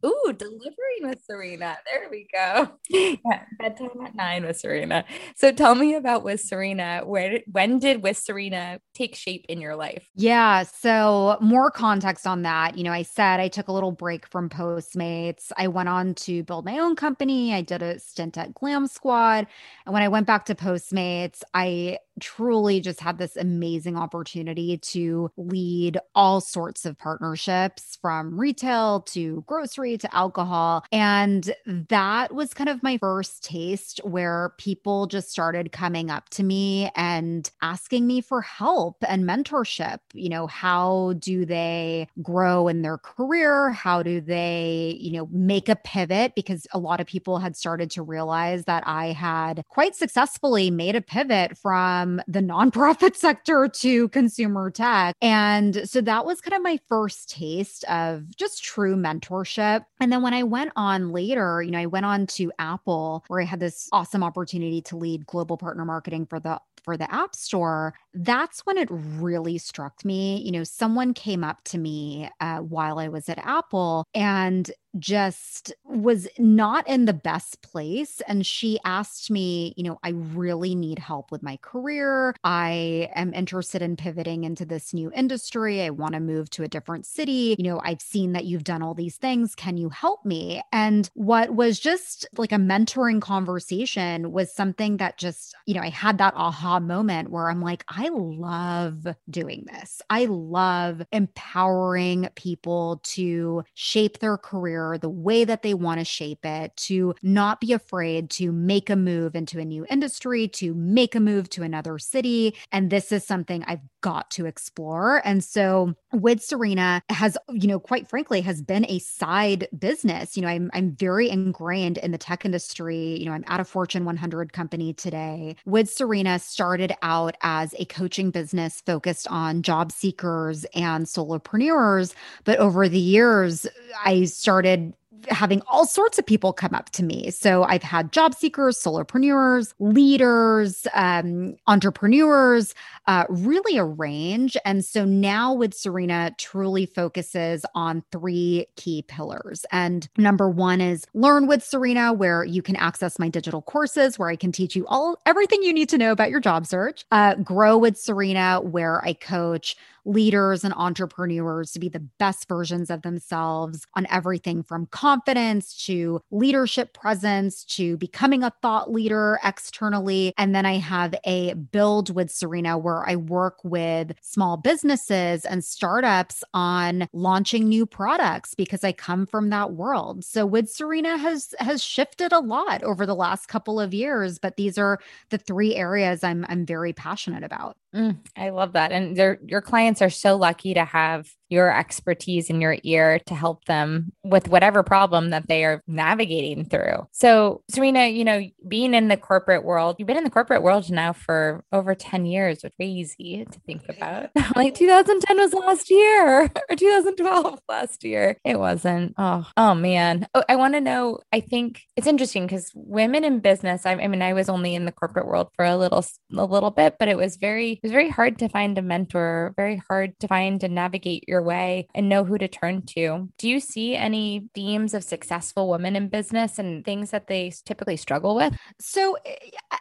Ooh, 0.07 0.33
delivering 0.37 1.01
with 1.01 1.21
Sarina. 1.29 1.75
There 1.85 2.07
we 2.09 2.27
go. 2.33 2.69
Yeah, 3.25 3.43
bedtime 3.59 3.89
at 4.05 4.15
nine 4.15 4.45
with 4.45 4.61
Sarina. 4.61 5.03
So 5.35 5.51
tell 5.51 5.75
me 5.75 5.95
about 5.95 6.23
with 6.23 6.41
Sarina. 6.41 7.05
Where 7.05 7.41
when 7.51 7.79
did 7.79 8.01
with 8.01 8.17
Sarina 8.17 8.79
take 8.93 9.15
shape 9.15 9.45
in 9.49 9.59
your 9.59 9.75
life? 9.75 10.07
Yeah. 10.15 10.63
So 10.63 11.37
more 11.41 11.69
context 11.71 12.25
on 12.25 12.43
that. 12.43 12.77
You 12.77 12.83
know, 12.83 12.91
I 12.91 13.03
said 13.03 13.39
I 13.39 13.47
took 13.49 13.67
a 13.67 13.71
little 13.71 13.91
break 13.91 14.27
from 14.27 14.49
Postmates. 14.49 15.51
I 15.57 15.67
went 15.67 15.89
on 15.89 16.15
to 16.15 16.43
build 16.43 16.65
my 16.65 16.79
own 16.79 16.95
company. 16.95 17.53
I 17.53 17.61
did 17.61 17.81
a 17.81 17.99
stint 17.99 18.37
at 18.37 18.53
Glam 18.53 18.87
Squad. 18.87 19.47
And 19.85 19.93
when 19.93 20.03
I 20.03 20.07
went 20.07 20.27
back 20.27 20.45
to 20.45 20.55
Postmates, 20.55 21.41
I 21.53 21.97
truly 22.19 22.79
just 22.79 22.99
had 22.99 23.17
this 23.17 23.35
amazing 23.35 23.97
opportunity 23.97 24.77
to 24.77 25.31
lead 25.37 25.97
all 26.15 26.41
sorts 26.41 26.85
of 26.85 26.97
partnerships 26.97 27.97
from 28.01 28.39
retail 28.39 29.01
to 29.01 29.43
grocery 29.47 29.97
to 29.97 30.15
alcohol. 30.15 30.83
And 30.91 31.53
that 31.65 32.33
was 32.33 32.53
kind 32.53 32.69
of 32.69 32.83
my 32.83 32.97
first 32.97 33.43
taste 33.43 33.99
where 34.03 34.53
people 34.57 35.07
just 35.07 35.29
started 35.29 35.71
coming 35.71 36.09
up 36.09 36.29
to 36.29 36.43
me 36.43 36.91
and 36.95 37.49
asking 37.61 38.07
me 38.07 38.21
for 38.21 38.41
help 38.41 38.97
and 39.07 39.23
mentorship. 39.23 39.99
You 40.13 40.29
know, 40.29 40.47
how 40.47 41.13
do 41.19 41.45
they 41.45 42.07
grow 42.21 42.67
in 42.67 42.81
their 42.81 42.97
career? 42.97 43.71
How 43.71 44.03
do 44.03 44.21
they, 44.21 44.97
you 44.99 45.11
know, 45.11 45.27
make 45.31 45.69
a 45.69 45.75
pivot? 45.75 46.33
Because 46.35 46.67
a 46.71 46.79
lot 46.79 46.99
of 46.99 47.07
people 47.07 47.39
had 47.39 47.55
started 47.55 47.91
to 47.91 48.01
realize 48.01 48.65
that 48.65 48.83
I 48.85 49.07
had 49.07 49.63
quite 49.69 49.95
successfully 49.95 50.71
made 50.71 50.95
a 50.95 51.01
pivot 51.01 51.57
from 51.57 52.06
from 52.07 52.21
the 52.27 52.39
nonprofit 52.39 53.15
sector 53.17 53.67
to 53.67 54.07
consumer 54.09 54.71
tech. 54.71 55.15
And 55.21 55.87
so 55.87 55.99
that 56.01 56.25
was 56.25 56.39
kind 56.39 56.55
of 56.55 56.61
my 56.61 56.79
first 56.87 57.29
taste 57.29 57.83
of 57.85 58.35
just 58.35 58.63
true 58.63 58.95
mentorship. 58.95 59.83
And 59.99 60.11
then 60.11 60.21
when 60.21 60.33
I 60.33 60.43
went 60.43 60.71
on 60.75 61.11
later, 61.11 61.61
you 61.61 61.71
know, 61.71 61.79
I 61.79 61.85
went 61.85 62.05
on 62.05 62.27
to 62.27 62.51
Apple 62.59 63.25
where 63.27 63.41
I 63.41 63.45
had 63.45 63.59
this 63.59 63.89
awesome 63.91 64.23
opportunity 64.23 64.81
to 64.83 64.97
lead 64.97 65.25
global 65.25 65.57
partner 65.57 65.83
marketing 65.83 66.25
for 66.27 66.39
the 66.39 66.59
for 66.87 66.95
the 66.95 67.13
App 67.13 67.35
Store, 67.35 67.93
that's 68.13 68.61
when 68.61 68.77
it 68.77 68.87
really 68.89 69.57
struck 69.57 70.05
me. 70.05 70.41
You 70.45 70.53
know, 70.53 70.63
someone 70.63 71.13
came 71.13 71.43
up 71.43 71.61
to 71.65 71.77
me 71.77 72.29
uh, 72.39 72.59
while 72.59 72.97
I 72.97 73.09
was 73.09 73.27
at 73.27 73.39
Apple 73.39 74.05
and 74.15 74.71
just 74.99 75.73
was 75.85 76.27
not 76.37 76.87
in 76.87 77.05
the 77.05 77.13
best 77.13 77.61
place. 77.61 78.21
And 78.27 78.45
she 78.45 78.79
asked 78.85 79.31
me, 79.31 79.73
you 79.77 79.83
know, 79.83 79.99
I 80.03 80.09
really 80.09 80.75
need 80.75 80.99
help 80.99 81.31
with 81.31 81.43
my 81.43 81.57
career. 81.61 82.35
I 82.43 83.09
am 83.15 83.33
interested 83.33 83.81
in 83.81 83.95
pivoting 83.95 84.43
into 84.43 84.65
this 84.65 84.93
new 84.93 85.11
industry. 85.13 85.81
I 85.81 85.89
want 85.89 86.13
to 86.13 86.19
move 86.19 86.49
to 86.51 86.63
a 86.63 86.67
different 86.67 87.05
city. 87.05 87.55
You 87.57 87.63
know, 87.63 87.81
I've 87.83 88.01
seen 88.01 88.33
that 88.33 88.45
you've 88.45 88.63
done 88.63 88.81
all 88.81 88.93
these 88.93 89.17
things. 89.17 89.55
Can 89.55 89.77
you 89.77 89.89
help 89.89 90.25
me? 90.25 90.61
And 90.71 91.09
what 91.13 91.55
was 91.55 91.79
just 91.79 92.27
like 92.37 92.51
a 92.51 92.55
mentoring 92.55 93.21
conversation 93.21 94.31
was 94.31 94.53
something 94.53 94.97
that 94.97 95.17
just, 95.17 95.55
you 95.65 95.73
know, 95.73 95.81
I 95.81 95.89
had 95.89 96.17
that 96.19 96.33
aha 96.35 96.79
moment 96.79 97.31
where 97.31 97.49
I'm 97.49 97.61
like, 97.61 97.83
I 97.87 98.09
love 98.09 99.07
doing 99.29 99.65
this. 99.71 100.01
I 100.09 100.25
love 100.25 101.01
empowering 101.11 102.29
people 102.35 103.01
to 103.03 103.63
shape 103.73 104.19
their 104.19 104.37
career 104.37 104.86
the 104.95 105.09
way 105.09 105.43
that 105.43 105.63
they 105.63 105.73
want 105.73 105.99
to 105.99 106.05
shape 106.05 106.45
it, 106.45 106.77
to 106.77 107.15
not 107.23 107.59
be 107.59 107.73
afraid 107.73 108.29
to 108.29 108.51
make 108.51 108.91
a 108.91 108.95
move 108.95 109.35
into 109.35 109.59
a 109.59 109.65
new 109.65 109.87
industry, 109.89 110.47
to 110.49 110.75
make 110.75 111.15
a 111.15 111.19
move 111.19 111.49
to 111.49 111.63
another 111.63 111.97
city. 111.97 112.55
And 112.71 112.91
this 112.91 113.11
is 113.11 113.25
something 113.25 113.63
I've 113.65 113.81
got 114.01 114.29
to 114.31 114.45
explore. 114.45 115.21
And 115.25 115.43
so 115.43 115.95
with 116.13 116.39
Sarina 116.39 117.01
has, 117.09 117.37
you 117.49 117.67
know, 117.67 117.79
quite 117.79 118.07
frankly, 118.07 118.41
has 118.41 118.61
been 118.61 118.85
a 118.85 118.99
side 118.99 119.67
business. 119.77 120.37
You 120.37 120.43
know, 120.43 120.49
I'm 120.49 120.69
I'm 120.73 120.91
very 120.91 121.29
ingrained 121.29 121.97
in 121.97 122.11
the 122.11 122.17
tech 122.17 122.45
industry. 122.45 123.17
You 123.19 123.25
know, 123.25 123.31
I'm 123.31 123.43
at 123.47 123.59
a 123.59 123.65
Fortune 123.65 124.05
100 124.05 124.53
company 124.53 124.93
today. 124.93 125.55
With 125.65 125.87
Sarina 125.87 126.39
started 126.39 126.93
out 127.01 127.35
as 127.41 127.73
a 127.79 127.85
coaching 127.85 128.31
business 128.31 128.81
focused 128.85 129.27
on 129.29 129.61
job 129.61 129.91
seekers 129.91 130.65
and 130.73 131.05
solopreneurs, 131.05 132.13
but 132.43 132.59
over 132.59 132.87
the 132.87 132.99
years 132.99 133.65
I 134.05 134.25
started 134.25 134.76
started 134.77 134.93
having 135.29 135.61
all 135.67 135.85
sorts 135.85 136.19
of 136.19 136.25
people 136.25 136.53
come 136.53 136.73
up 136.73 136.91
to 136.91 137.03
me. 137.03 137.31
So 137.31 137.63
I've 137.63 137.83
had 137.83 138.11
job 138.11 138.35
seekers, 138.35 138.77
solopreneurs, 138.81 139.73
leaders, 139.79 140.85
um, 140.93 141.55
entrepreneurs, 141.65 142.75
uh, 143.07 143.25
really 143.27 143.77
a 143.77 143.83
range. 143.83 144.55
And 144.63 144.85
so 144.85 145.05
now 145.05 145.53
with 145.53 145.73
Sarina, 145.73 146.37
truly 146.37 146.85
focuses 146.85 147.65
on 147.73 148.03
three 148.11 148.67
key 148.75 149.01
pillars. 149.07 149.65
And 149.71 150.07
number 150.17 150.49
one 150.49 150.81
is 150.81 151.05
learn 151.13 151.47
with 151.47 151.61
Sarina, 151.61 152.15
where 152.15 152.43
you 152.43 152.61
can 152.61 152.75
access 152.75 153.17
my 153.17 153.27
digital 153.27 153.63
courses, 153.63 154.19
where 154.19 154.29
I 154.29 154.35
can 154.35 154.51
teach 154.51 154.75
you 154.75 154.85
all 154.87 155.17
everything 155.25 155.63
you 155.63 155.73
need 155.73 155.89
to 155.89 155.97
know 155.97 156.11
about 156.11 156.29
your 156.29 156.39
job 156.39 156.67
search. 156.67 157.05
Uh, 157.11 157.35
grow 157.35 157.77
with 157.77 157.95
Sarina, 157.95 158.63
where 158.63 159.03
I 159.03 159.13
coach 159.13 159.75
leaders 160.07 160.63
and 160.63 160.73
entrepreneurs 160.75 161.71
to 161.73 161.79
be 161.79 161.89
the 161.89 161.99
best 162.17 162.47
versions 162.47 162.89
of 162.89 163.01
themselves 163.01 163.85
on 163.95 164.07
everything 164.09 164.63
from 164.63 164.87
confidence 164.87 165.85
to 165.85 166.21
leadership 166.31 166.93
presence 166.93 167.65
to 167.65 167.97
becoming 167.97 168.41
a 168.43 168.53
thought 168.61 168.91
leader 168.91 169.39
externally. 169.43 170.33
And 170.37 170.55
then 170.55 170.65
I 170.65 170.77
have 170.77 171.13
a 171.25 171.53
build 171.53 172.15
with 172.15 172.29
Sarina 172.29 172.81
where 172.81 173.07
I 173.07 173.17
work 173.17 173.57
with 173.63 174.13
small 174.21 174.55
businesses 174.55 175.45
and 175.45 175.63
startups 175.63 176.43
on 176.53 177.07
launching 177.11 177.67
new 177.67 177.85
products 177.85 178.55
because 178.55 178.83
I 178.83 178.93
come 178.93 179.25
from 179.25 179.49
that 179.49 179.73
world. 179.73 180.23
So 180.23 180.45
with 180.45 180.73
Sarina 180.73 181.19
has 181.19 181.53
has 181.59 181.83
shifted 181.83 182.31
a 182.31 182.39
lot 182.39 182.81
over 182.83 183.05
the 183.05 183.15
last 183.15 183.47
couple 183.47 183.79
of 183.79 183.93
years, 183.93 184.39
but 184.39 184.55
these 184.55 184.77
are 184.77 184.99
the 185.29 185.37
three 185.37 185.75
areas 185.75 186.23
I'm 186.23 186.45
I'm 186.47 186.65
very 186.65 186.93
passionate 186.93 187.43
about. 187.43 187.75
Mm, 187.95 188.17
I 188.35 188.49
love 188.49 188.73
that. 188.73 188.91
And 188.91 189.17
your 189.17 189.61
clients 189.61 189.96
are 190.01 190.09
so 190.09 190.35
lucky 190.35 190.73
to 190.73 190.85
have 190.85 191.29
your 191.49 191.75
expertise 191.75 192.49
in 192.49 192.61
your 192.61 192.77
ear 192.83 193.19
to 193.27 193.35
help 193.35 193.65
them 193.65 194.11
with 194.23 194.47
whatever 194.47 194.83
problem 194.83 195.29
that 195.29 195.47
they 195.47 195.63
are 195.63 195.81
navigating 195.87 196.65
through. 196.65 197.07
So, 197.11 197.63
Sarina, 197.71 198.13
you 198.13 198.25
know, 198.25 198.43
being 198.67 198.93
in 198.93 199.07
the 199.07 199.17
corporate 199.17 199.63
world, 199.63 199.95
you've 199.97 200.07
been 200.07 200.17
in 200.17 200.23
the 200.23 200.29
corporate 200.29 200.63
world 200.63 200.89
now 200.89 201.13
for 201.13 201.63
over 201.71 201.95
10 201.95 202.25
years, 202.25 202.63
which 202.63 202.73
is 202.79 203.15
crazy 203.15 203.45
to 203.49 203.59
think 203.61 203.87
about. 203.89 204.29
like 204.55 204.75
2010 204.75 205.37
was 205.37 205.53
last 205.53 205.89
year 205.89 206.43
or 206.69 206.75
2012 206.75 207.59
last 207.69 208.03
year. 208.03 208.37
It 208.43 208.59
wasn't. 208.59 209.13
Oh, 209.17 209.47
oh 209.55 209.75
man. 209.75 210.27
Oh, 210.33 210.43
I 210.49 210.55
want 210.55 210.73
to 210.73 210.81
know. 210.81 211.19
I 211.31 211.39
think 211.39 211.81
it's 211.95 212.07
interesting 212.07 212.45
because 212.45 212.71
women 212.75 213.23
in 213.23 213.39
business, 213.39 213.85
I, 213.85 213.93
I 213.93 214.07
mean, 214.07 214.21
I 214.21 214.33
was 214.33 214.49
only 214.49 214.75
in 214.75 214.85
the 214.85 214.91
corporate 214.91 215.27
world 215.27 215.49
for 215.55 215.65
a 215.65 215.77
little, 215.77 216.05
a 216.35 216.45
little 216.45 216.71
bit, 216.71 216.95
but 216.99 217.07
it 217.07 217.17
was 217.17 217.37
very, 217.37 217.73
it 217.73 217.79
was 217.83 217.91
very 217.91 218.09
hard 218.09 218.39
to 218.39 218.49
find 218.49 218.77
a 218.77 218.81
mentor, 218.81 219.53
very 219.55 219.81
hard 219.87 220.17
to 220.19 220.27
find 220.27 220.59
to 220.61 220.67
navigate 220.67 221.25
your 221.27 221.36
way 221.41 221.87
and 221.95 222.09
know 222.09 222.23
who 222.23 222.37
to 222.37 222.47
turn 222.47 222.81
to. 222.83 223.29
Do 223.37 223.49
you 223.49 223.59
see 223.59 223.95
any 223.95 224.49
themes 224.53 224.93
of 224.93 225.03
successful 225.03 225.69
women 225.69 225.95
in 225.95 226.09
business 226.09 226.59
and 226.59 226.83
things 226.83 227.11
that 227.11 227.27
they 227.27 227.53
typically 227.65 227.97
struggle 227.97 228.35
with? 228.35 228.55
So 228.79 229.17
eh, 229.25 229.35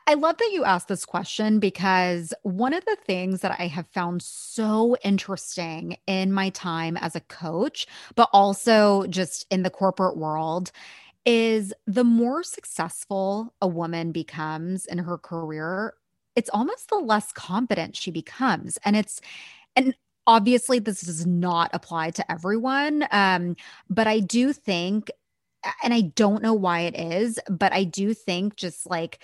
I 0.07 0.15
love 0.15 0.39
that 0.39 0.51
you 0.53 0.65
asked 0.65 0.89
this 0.89 1.05
question 1.05 1.59
because 1.59 2.33
one 2.43 2.73
of 2.73 2.85
the 2.85 2.97
things 3.07 3.41
that 3.41 3.57
I 3.59 3.67
have 3.67 3.89
found 3.89 4.23
so 4.23 4.97
interesting 5.03 5.97
in 6.07 6.33
my 6.33 6.51
time 6.51 6.97
as 6.97 7.17
a 7.17 7.21
coach, 7.21 7.87
but 8.15 8.29
also 8.33 9.07
just 9.09 9.47
in 9.51 9.63
the 9.63 9.71
corporate 9.71 10.17
world 10.17 10.71
is 11.25 11.75
the 11.87 12.05
more 12.05 12.43
successful 12.43 13.53
a 13.61 13.67
woman 13.67 14.13
becomes 14.13 14.87
in 14.87 14.99
her 14.99 15.19
career, 15.19 15.95
it's 16.37 16.51
almost 16.51 16.89
the 16.89 16.97
less 16.97 17.33
competent 17.33 17.97
she 17.97 18.13
becomes. 18.13 18.79
And 18.85 18.95
it's, 18.95 19.21
and 19.75 19.95
obviously 20.27 20.79
this 20.79 21.03
does 21.03 21.27
not 21.27 21.71
apply 21.73 22.11
to 22.11 22.33
everyone. 22.33 23.07
Um, 23.11 23.57
but 23.89 24.07
I 24.07 24.21
do 24.21 24.53
think 24.53 25.11
and 25.83 25.93
I 25.93 26.03
don't 26.03 26.43
know 26.43 26.55
why 26.55 26.81
it 26.81 26.97
is, 26.97 27.41
but 27.49 27.73
I 27.73 27.85
do 27.85 28.15
think 28.15 28.57
just 28.57 28.89
like 28.89 29.19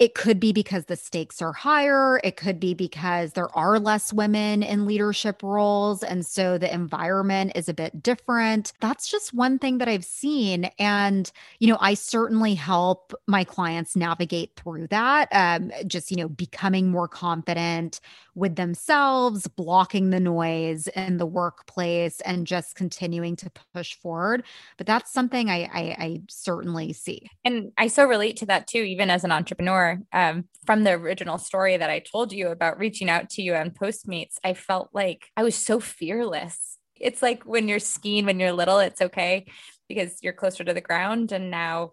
it 0.00 0.14
could 0.14 0.40
be 0.40 0.52
because 0.52 0.86
the 0.86 0.96
stakes 0.96 1.40
are 1.40 1.52
higher. 1.52 2.20
It 2.24 2.36
could 2.36 2.58
be 2.58 2.74
because 2.74 3.32
there 3.32 3.56
are 3.56 3.78
less 3.78 4.12
women 4.12 4.64
in 4.64 4.86
leadership 4.86 5.40
roles. 5.40 6.02
And 6.02 6.26
so 6.26 6.58
the 6.58 6.72
environment 6.72 7.52
is 7.54 7.68
a 7.68 7.74
bit 7.74 8.02
different. 8.02 8.72
That's 8.80 9.08
just 9.08 9.32
one 9.32 9.56
thing 9.58 9.78
that 9.78 9.88
I've 9.88 10.04
seen. 10.04 10.64
And, 10.80 11.30
you 11.60 11.68
know, 11.68 11.78
I 11.80 11.94
certainly 11.94 12.54
help 12.54 13.14
my 13.28 13.44
clients 13.44 13.94
navigate 13.94 14.56
through 14.56 14.88
that. 14.88 15.28
Um, 15.30 15.70
just, 15.86 16.10
you 16.10 16.16
know, 16.16 16.28
becoming 16.28 16.90
more 16.90 17.06
confident 17.06 18.00
with 18.34 18.56
themselves, 18.56 19.46
blocking 19.46 20.10
the 20.10 20.20
noise 20.20 20.86
in 20.88 21.18
the 21.18 21.26
workplace, 21.26 22.20
and 22.20 22.46
just 22.46 22.74
continuing 22.74 23.36
to 23.36 23.50
push 23.72 23.94
forward. 23.96 24.44
But 24.76 24.86
that's 24.86 25.12
something 25.12 25.48
I, 25.48 25.62
I, 25.62 25.96
I 25.98 26.22
certainly 26.28 26.92
see. 26.92 27.30
And 27.44 27.72
I 27.78 27.88
so 27.88 28.04
relate 28.04 28.36
to 28.38 28.46
that 28.46 28.66
too, 28.66 28.78
even 28.78 29.10
as 29.10 29.24
an 29.24 29.32
entrepreneur. 29.32 30.00
Um, 30.12 30.44
from 30.66 30.84
the 30.84 30.92
original 30.92 31.38
story 31.38 31.76
that 31.76 31.90
I 31.90 32.00
told 32.00 32.32
you 32.32 32.48
about 32.48 32.78
reaching 32.78 33.10
out 33.10 33.30
to 33.30 33.42
you 33.42 33.54
on 33.54 33.70
Postmates, 33.70 34.36
I 34.42 34.54
felt 34.54 34.90
like 34.92 35.30
I 35.36 35.42
was 35.42 35.54
so 35.54 35.80
fearless. 35.80 36.78
It's 36.96 37.22
like 37.22 37.44
when 37.44 37.68
you're 37.68 37.78
skiing 37.78 38.26
when 38.26 38.40
you're 38.40 38.52
little, 38.52 38.78
it's 38.78 39.02
okay 39.02 39.46
because 39.88 40.22
you're 40.22 40.32
closer 40.32 40.64
to 40.64 40.74
the 40.74 40.80
ground. 40.80 41.32
And 41.32 41.50
now 41.50 41.92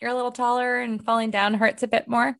you're 0.00 0.10
a 0.10 0.14
little 0.14 0.32
taller 0.32 0.80
and 0.80 1.04
falling 1.04 1.30
down 1.30 1.54
hurts 1.54 1.82
a 1.82 1.88
bit 1.88 2.08
more. 2.08 2.36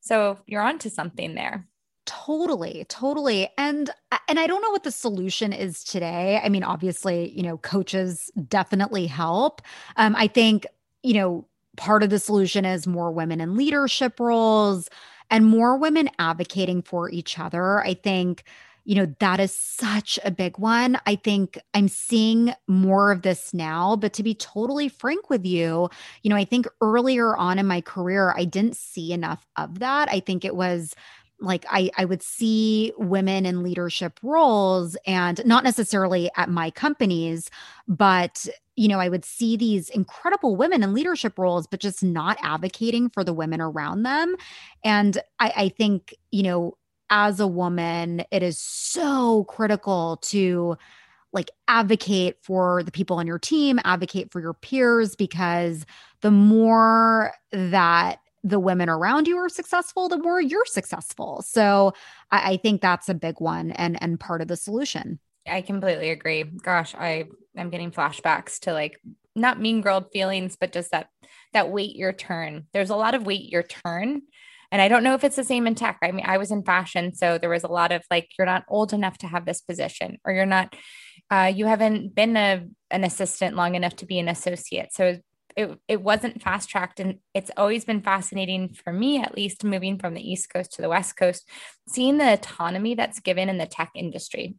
So 0.00 0.38
you're 0.46 0.62
onto 0.62 0.88
something 0.88 1.34
there. 1.34 1.68
Totally, 2.04 2.84
totally. 2.88 3.48
And 3.56 3.88
and 4.28 4.40
I 4.40 4.46
don't 4.48 4.60
know 4.60 4.70
what 4.70 4.82
the 4.82 4.90
solution 4.90 5.52
is 5.52 5.84
today. 5.84 6.40
I 6.42 6.48
mean, 6.48 6.64
obviously, 6.64 7.30
you 7.30 7.44
know, 7.44 7.58
coaches 7.58 8.28
definitely 8.48 9.06
help. 9.06 9.62
Um, 9.96 10.16
I 10.16 10.26
think, 10.26 10.66
you 11.04 11.14
know, 11.14 11.46
part 11.76 12.02
of 12.02 12.10
the 12.10 12.18
solution 12.18 12.64
is 12.64 12.88
more 12.88 13.12
women 13.12 13.40
in 13.40 13.56
leadership 13.56 14.18
roles 14.18 14.88
and 15.30 15.46
more 15.46 15.76
women 15.76 16.10
advocating 16.18 16.82
for 16.82 17.08
each 17.08 17.38
other. 17.38 17.80
I 17.84 17.94
think 17.94 18.44
you 18.84 18.96
know, 18.96 19.14
that 19.20 19.38
is 19.38 19.54
such 19.54 20.18
a 20.24 20.30
big 20.30 20.58
one. 20.58 20.98
I 21.06 21.14
think 21.14 21.56
I'm 21.72 21.86
seeing 21.86 22.52
more 22.66 23.12
of 23.12 23.22
this 23.22 23.54
now, 23.54 23.94
but 23.94 24.12
to 24.14 24.24
be 24.24 24.34
totally 24.34 24.88
frank 24.88 25.30
with 25.30 25.46
you, 25.46 25.88
you 26.22 26.30
know, 26.30 26.36
I 26.36 26.44
think 26.44 26.66
earlier 26.80 27.36
on 27.36 27.60
in 27.60 27.66
my 27.66 27.80
career, 27.80 28.34
I 28.36 28.44
didn't 28.44 28.76
see 28.76 29.12
enough 29.12 29.46
of 29.56 29.78
that. 29.78 30.08
I 30.10 30.18
think 30.18 30.44
it 30.44 30.56
was 30.56 30.96
like 31.42 31.64
I, 31.68 31.90
I 31.96 32.04
would 32.04 32.22
see 32.22 32.92
women 32.96 33.44
in 33.44 33.62
leadership 33.62 34.18
roles 34.22 34.96
and 35.06 35.44
not 35.44 35.64
necessarily 35.64 36.30
at 36.36 36.48
my 36.48 36.70
companies 36.70 37.50
but 37.88 38.46
you 38.76 38.88
know 38.88 39.00
i 39.00 39.08
would 39.08 39.24
see 39.24 39.56
these 39.56 39.90
incredible 39.90 40.56
women 40.56 40.82
in 40.82 40.94
leadership 40.94 41.38
roles 41.38 41.66
but 41.66 41.80
just 41.80 42.02
not 42.02 42.38
advocating 42.42 43.10
for 43.10 43.24
the 43.24 43.34
women 43.34 43.60
around 43.60 44.04
them. 44.04 44.36
And 44.84 45.18
i, 45.40 45.52
I 45.56 45.68
think 45.68 46.14
you 46.30 46.42
know 46.42 46.76
as 47.10 47.40
a 47.40 47.46
woman 47.46 48.24
it 48.30 48.42
is 48.42 48.58
so 48.58 49.44
critical 49.44 50.18
to 50.22 50.76
like 51.32 51.50
advocate 51.66 52.36
for 52.42 52.82
the 52.82 52.92
people 52.92 53.16
on 53.18 53.26
your 53.26 53.38
team 53.38 53.80
advocate 53.84 54.30
for 54.30 54.40
your 54.40 54.54
peers 54.54 55.16
because 55.16 55.86
the 56.20 56.30
more 56.30 57.32
that 57.50 58.21
the 58.44 58.58
women 58.58 58.88
around 58.88 59.28
you 59.28 59.36
are 59.38 59.48
successful, 59.48 60.08
the 60.08 60.18
more 60.18 60.40
you're 60.40 60.64
successful. 60.64 61.42
So 61.46 61.92
I, 62.30 62.52
I 62.52 62.56
think 62.56 62.80
that's 62.80 63.08
a 63.08 63.14
big 63.14 63.40
one 63.40 63.70
and 63.72 64.00
and 64.02 64.18
part 64.18 64.40
of 64.40 64.48
the 64.48 64.56
solution. 64.56 65.20
I 65.46 65.62
completely 65.62 66.10
agree. 66.10 66.44
Gosh, 66.44 66.94
I 66.94 67.26
am 67.56 67.70
getting 67.70 67.90
flashbacks 67.90 68.60
to 68.60 68.72
like 68.72 69.00
not 69.34 69.60
mean 69.60 69.80
girl 69.80 70.08
feelings, 70.12 70.56
but 70.56 70.72
just 70.72 70.90
that 70.90 71.08
that 71.52 71.70
wait 71.70 71.96
your 71.96 72.12
turn. 72.12 72.66
There's 72.72 72.90
a 72.90 72.96
lot 72.96 73.14
of 73.14 73.26
wait 73.26 73.50
your 73.50 73.62
turn. 73.62 74.22
And 74.70 74.80
I 74.80 74.88
don't 74.88 75.04
know 75.04 75.14
if 75.14 75.22
it's 75.22 75.36
the 75.36 75.44
same 75.44 75.66
in 75.66 75.74
tech. 75.74 75.98
I 76.02 76.12
mean, 76.12 76.24
I 76.26 76.38
was 76.38 76.50
in 76.50 76.62
fashion, 76.62 77.14
so 77.14 77.36
there 77.36 77.50
was 77.50 77.62
a 77.62 77.68
lot 77.68 77.92
of 77.92 78.02
like, 78.10 78.30
you're 78.38 78.46
not 78.46 78.64
old 78.68 78.94
enough 78.94 79.18
to 79.18 79.26
have 79.26 79.44
this 79.44 79.60
position, 79.60 80.16
or 80.24 80.32
you're 80.32 80.46
not, 80.46 80.74
uh, 81.30 81.52
you 81.54 81.66
haven't 81.66 82.14
been 82.14 82.38
a 82.38 82.66
an 82.90 83.04
assistant 83.04 83.54
long 83.54 83.74
enough 83.74 83.96
to 83.96 84.06
be 84.06 84.18
an 84.18 84.28
associate. 84.28 84.94
So 84.94 85.18
it, 85.56 85.78
it 85.88 86.02
wasn't 86.02 86.42
fast 86.42 86.68
tracked 86.68 87.00
and 87.00 87.18
it's 87.34 87.50
always 87.56 87.84
been 87.84 88.02
fascinating 88.02 88.72
for 88.72 88.92
me 88.92 89.20
at 89.20 89.36
least 89.36 89.64
moving 89.64 89.98
from 89.98 90.14
the 90.14 90.32
east 90.32 90.52
coast 90.52 90.72
to 90.72 90.82
the 90.82 90.88
west 90.88 91.16
coast 91.16 91.48
seeing 91.88 92.18
the 92.18 92.32
autonomy 92.32 92.94
that's 92.94 93.20
given 93.20 93.48
in 93.48 93.58
the 93.58 93.66
tech 93.66 93.90
industry. 93.94 94.56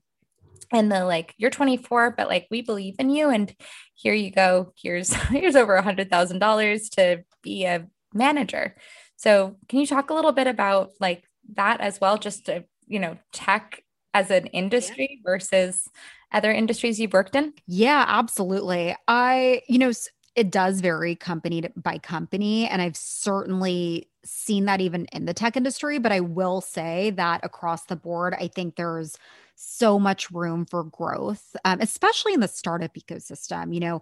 And 0.72 0.92
the 0.92 1.06
like 1.06 1.36
you're 1.38 1.52
24 1.52 2.12
but 2.18 2.28
like 2.28 2.48
we 2.50 2.62
believe 2.62 2.96
in 2.98 3.10
you 3.10 3.30
and 3.30 3.54
here 3.96 4.14
you 4.14 4.32
go. 4.32 4.74
Here's 4.76 5.14
here's 5.30 5.56
over 5.56 5.76
a 5.76 5.84
hundred 5.84 6.10
thousand 6.10 6.40
dollars 6.40 6.90
to 6.92 7.24
be 7.42 7.66
a 7.66 7.88
manager. 8.14 8.76
So 9.16 9.58
can 9.68 9.80
you 9.80 9.88
talk 9.88 10.10
a 10.10 10.14
little 10.14 10.32
bit 10.32 10.48
about 10.48 10.92
like 11.00 11.24
that 11.54 11.82
as 11.82 12.02
well 12.02 12.18
just 12.18 12.46
to 12.48 12.66
you 12.88 13.00
know 13.00 13.18
tech 13.32 13.84
as 14.14 14.30
an 14.32 14.48
industry 14.48 15.22
yeah. 15.24 15.32
versus 15.32 15.88
other 16.32 16.52
industries 16.52 17.00
you've 17.00 17.14
worked 17.14 17.36
in? 17.36 17.54
Yeah 17.68 18.06
absolutely. 18.08 18.96
I 19.08 19.62
you 19.68 19.78
know 19.78 19.92
it 20.36 20.52
does 20.52 20.82
vary 20.82 21.16
company 21.16 21.64
by 21.76 21.98
company. 21.98 22.68
And 22.68 22.82
I've 22.82 22.98
certainly 22.98 24.10
seen 24.26 24.66
that 24.66 24.82
even 24.82 25.06
in 25.12 25.26
the 25.26 25.34
tech 25.34 25.56
industry. 25.56 26.00
But 26.00 26.12
I 26.12 26.22
will 26.22 26.62
say 26.62 27.12
that 27.12 27.42
across 27.44 27.86
the 27.86 27.96
board, 27.96 28.34
I 28.40 28.48
think 28.48 28.76
there's 28.76 29.18
so 29.56 30.00
much 30.00 30.32
room 30.32 30.66
for 30.66 30.84
growth, 30.84 31.56
um, 31.66 31.80
especially 31.82 32.34
in 32.34 32.40
the 32.40 32.48
startup 32.48 32.96
ecosystem. 32.96 33.74
You 33.74 33.80
know, 33.80 34.02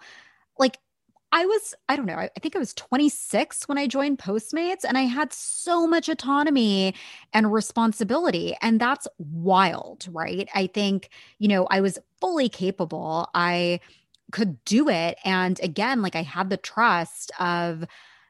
like 0.58 0.80
I 1.34 1.46
was, 1.46 1.74
I 1.88 1.96
don't 1.96 2.06
know, 2.06 2.16
I, 2.16 2.30
I, 2.36 2.40
think 2.42 2.56
I 2.56 2.60
was 2.60 2.74
26 2.74 3.68
when 3.70 3.78
I 3.78 3.88
joined 3.88 4.20
Postmates, 4.20 4.84
and 4.86 4.98
I 4.98 5.04
had 5.04 5.32
so 5.32 5.88
much 5.88 6.10
autonomy 6.10 6.94
and 7.34 7.54
responsibility. 7.54 8.56
And 8.62 8.82
that's 8.82 9.08
wild, 9.18 10.08
right? 10.12 10.50
I 10.54 10.68
think, 10.68 11.10
you 11.40 11.48
know, 11.48 11.68
I 11.72 11.80
was 11.80 11.98
fully 12.20 12.50
capable. 12.50 13.30
I, 13.34 13.80
could 14.32 14.64
do 14.66 14.90
it 14.90 15.18
and 15.24 15.60
again 15.62 16.02
like 16.02 16.16
i 16.16 16.24
had 16.24 16.50
the 16.50 16.58
trust 16.58 17.32
of 17.40 17.86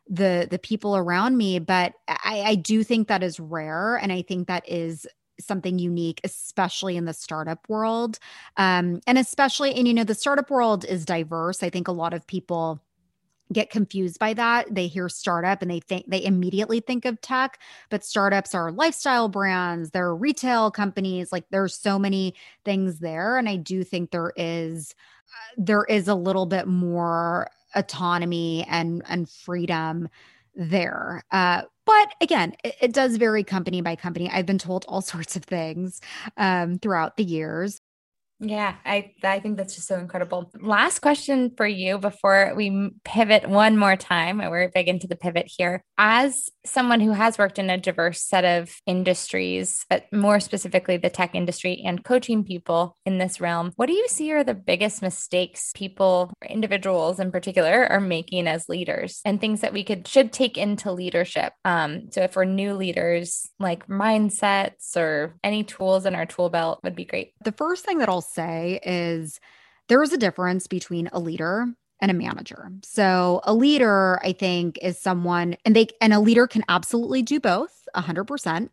the 0.10 0.48
the 0.50 0.60
people 0.60 0.96
around 0.96 1.38
me 1.38 1.60
but 1.60 1.94
i 2.08 2.44
i 2.46 2.56
do 2.56 2.84
think 2.84 3.08
that 3.08 3.24
is 3.24 3.40
rare 3.40 3.96
and 3.96 4.12
i 4.12 4.22
think 4.22 4.48
that 4.48 4.68
is 4.68 5.08
something 5.40 5.80
unique 5.80 6.22
especially 6.24 6.98
in 6.98 7.06
the 7.06 7.14
startup 7.14 7.68
world 7.68 8.20
um 8.58 9.00
and 9.08 9.18
especially 9.18 9.74
and 9.74 9.88
you 9.88 9.94
know 9.94 10.04
the 10.04 10.14
startup 10.14 10.52
world 10.52 10.86
is 10.86 11.06
diverse 11.06 11.64
i 11.64 11.70
think 11.70 11.88
a 11.88 11.94
lot 11.94 12.14
of 12.14 12.28
people 12.28 12.82
get 13.52 13.70
confused 13.70 14.20
by 14.20 14.34
that. 14.34 14.74
They 14.74 14.88
hear 14.88 15.10
startup 15.10 15.62
and 15.62 15.70
they 15.70 15.80
think 15.80 16.06
they 16.08 16.24
immediately 16.24 16.80
think 16.80 17.06
of 17.06 17.20
tech, 17.22 17.60
but 17.90 18.04
startups 18.04 18.56
are 18.56 18.72
lifestyle 18.72 19.30
brands, 19.30 19.92
they're 19.92 20.16
retail 20.16 20.72
companies, 20.72 21.32
like 21.32 21.46
there's 21.52 21.78
so 21.78 22.00
many 22.00 22.34
things 22.66 23.00
there 23.00 23.38
and 23.38 23.50
I 23.50 23.58
do 23.58 23.84
think 23.84 24.12
there 24.12 24.34
is 24.36 24.96
there 25.58 25.86
is 25.86 26.08
a 26.08 26.15
little 26.15 26.46
bit 26.46 26.67
more 26.67 27.50
autonomy 27.76 28.65
and 28.70 29.02
and 29.08 29.30
freedom 29.30 30.10
there. 30.56 31.24
Uh, 31.32 31.63
but 31.86 32.13
again, 32.22 32.56
it, 32.63 32.76
it, 32.82 32.94
does 32.94 33.17
vary 33.17 33.44
company 33.44 33.82
by 33.82 33.96
company. 33.96 34.30
I've 34.30 34.46
been 34.46 34.58
told 34.58 34.86
all 34.88 35.02
sorts 35.02 35.36
of 35.36 35.44
things 35.44 36.02
um, 36.38 36.80
throughout 36.80 37.17
the 37.17 37.24
years. 37.24 37.82
Yeah, 38.44 38.74
I 38.84 39.12
I 39.24 39.40
think 39.40 39.58
that's 39.58 39.76
just 39.76 39.88
so 39.88 40.00
incredible. 40.00 40.52
Last 40.60 41.00
question 41.00 41.52
for 41.56 41.68
you 41.68 42.00
before 42.00 42.54
we 42.56 42.90
pivot 43.06 43.48
one 43.48 43.78
more 43.78 43.96
time. 43.96 44.40
We're 44.40 44.72
big 44.74 44.88
into 44.88 45.08
the 45.08 45.16
pivot 45.16 45.46
here. 45.48 45.84
As 46.00 46.50
someone 46.66 47.02
who 47.02 47.12
has 47.12 47.38
worked 47.38 47.60
in 47.60 47.70
a 47.70 47.78
diverse 47.78 48.24
set 48.24 48.44
of 48.44 48.72
industries, 48.88 49.86
but 49.92 50.06
more 50.12 50.40
specifically 50.40 50.98
the 50.98 51.12
tech 51.12 51.36
industry 51.36 51.84
and 51.86 52.04
coaching 52.04 52.44
people 52.44 52.98
in 53.06 53.20
this 53.20 53.40
realm, 53.40 53.74
what 53.76 53.86
do 53.86 53.94
you 53.94 54.08
see 54.08 54.32
are 54.32 54.44
the 54.44 54.56
biggest 54.56 55.04
mistakes 55.04 55.72
people, 55.76 56.34
individuals 56.50 57.20
in 57.20 57.32
particular, 57.32 57.86
are 57.92 58.00
making 58.00 58.48
as 58.48 58.68
leaders, 58.68 59.22
and 59.24 59.40
things 59.40 59.62
that 59.62 59.74
we 59.74 59.84
could 59.84 60.08
should 60.08 60.34
take 60.34 60.58
into 60.58 60.92
leadership? 60.92 61.54
Um, 61.64 62.10
so 62.10 62.22
if 62.24 62.36
we're 62.36 62.46
new 62.46 62.74
leaders, 62.74 63.48
like 63.60 63.88
mindsets 63.88 64.98
or 64.98 65.38
any 65.44 65.64
tools 65.64 66.08
in 66.08 66.16
our 66.16 66.26
tool 66.26 66.50
belt 66.50 66.80
would 66.84 66.96
be 66.96 67.06
great. 67.06 67.34
The 67.44 67.52
first 67.52 67.86
thing 67.86 68.00
that 68.00 68.10
I'll 68.10 68.31
say 68.34 68.80
is 68.86 69.39
there 69.88 70.02
is 70.02 70.13
a 70.13 70.17
difference 70.17 70.67
between 70.67 71.10
a 71.12 71.20
leader 71.20 71.67
and 72.00 72.10
a 72.10 72.15
manager. 72.15 72.72
So 72.84 73.41
a 73.44 73.54
leader, 73.54 74.20
I 74.24 74.34
think, 74.34 74.80
is 74.82 74.98
someone, 74.98 75.56
and 75.65 75.76
they 75.76 75.88
and 76.02 76.13
a 76.13 76.20
leader 76.20 76.48
can 76.48 76.63
absolutely 76.67 77.22
do 77.22 77.39
both, 77.39 77.88
hundred 77.94 78.26
percent. 78.26 78.72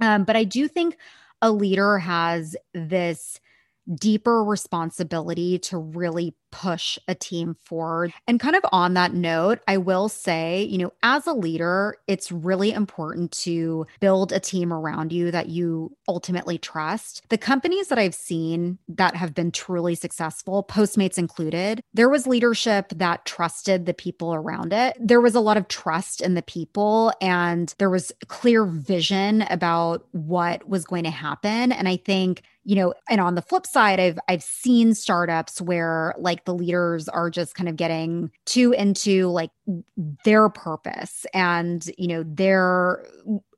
Um, 0.00 0.24
but 0.24 0.36
I 0.36 0.44
do 0.44 0.68
think 0.68 0.98
a 1.40 1.50
leader 1.50 1.98
has 1.98 2.56
this 2.74 3.40
deeper 3.94 4.44
responsibility 4.44 5.58
to 5.58 5.78
really 5.78 6.34
push 6.52 6.98
a 7.08 7.14
team 7.14 7.56
forward. 7.64 8.12
And 8.28 8.38
kind 8.38 8.54
of 8.54 8.64
on 8.70 8.94
that 8.94 9.14
note, 9.14 9.58
I 9.66 9.78
will 9.78 10.08
say, 10.08 10.62
you 10.62 10.78
know, 10.78 10.92
as 11.02 11.26
a 11.26 11.32
leader, 11.32 11.96
it's 12.06 12.30
really 12.30 12.70
important 12.72 13.32
to 13.32 13.86
build 13.98 14.32
a 14.32 14.38
team 14.38 14.72
around 14.72 15.12
you 15.12 15.32
that 15.32 15.48
you 15.48 15.96
ultimately 16.06 16.58
trust. 16.58 17.22
The 17.30 17.38
companies 17.38 17.88
that 17.88 17.98
I've 17.98 18.14
seen 18.14 18.78
that 18.88 19.16
have 19.16 19.34
been 19.34 19.50
truly 19.50 19.94
successful, 19.94 20.62
Postmates 20.62 21.18
included, 21.18 21.82
there 21.94 22.08
was 22.08 22.26
leadership 22.26 22.92
that 22.96 23.24
trusted 23.24 23.86
the 23.86 23.94
people 23.94 24.34
around 24.34 24.72
it. 24.72 24.96
There 25.00 25.20
was 25.20 25.34
a 25.34 25.40
lot 25.40 25.56
of 25.56 25.68
trust 25.68 26.20
in 26.20 26.34
the 26.34 26.42
people 26.42 27.12
and 27.20 27.74
there 27.78 27.90
was 27.90 28.12
clear 28.28 28.64
vision 28.64 29.42
about 29.42 30.06
what 30.12 30.68
was 30.68 30.84
going 30.84 31.04
to 31.04 31.10
happen. 31.10 31.72
And 31.72 31.88
I 31.88 31.96
think 31.96 32.42
you 32.64 32.76
know 32.76 32.94
and 33.08 33.20
on 33.20 33.34
the 33.34 33.42
flip 33.42 33.66
side 33.66 33.98
i've 33.98 34.18
i've 34.28 34.42
seen 34.42 34.94
startups 34.94 35.60
where 35.60 36.14
like 36.18 36.41
the 36.44 36.54
leaders 36.54 37.08
are 37.08 37.30
just 37.30 37.54
kind 37.54 37.68
of 37.68 37.76
getting 37.76 38.30
too 38.46 38.72
into 38.72 39.28
like 39.28 39.50
their 40.24 40.48
purpose 40.48 41.26
and 41.34 41.88
you 41.98 42.08
know 42.08 42.24
their 42.26 43.04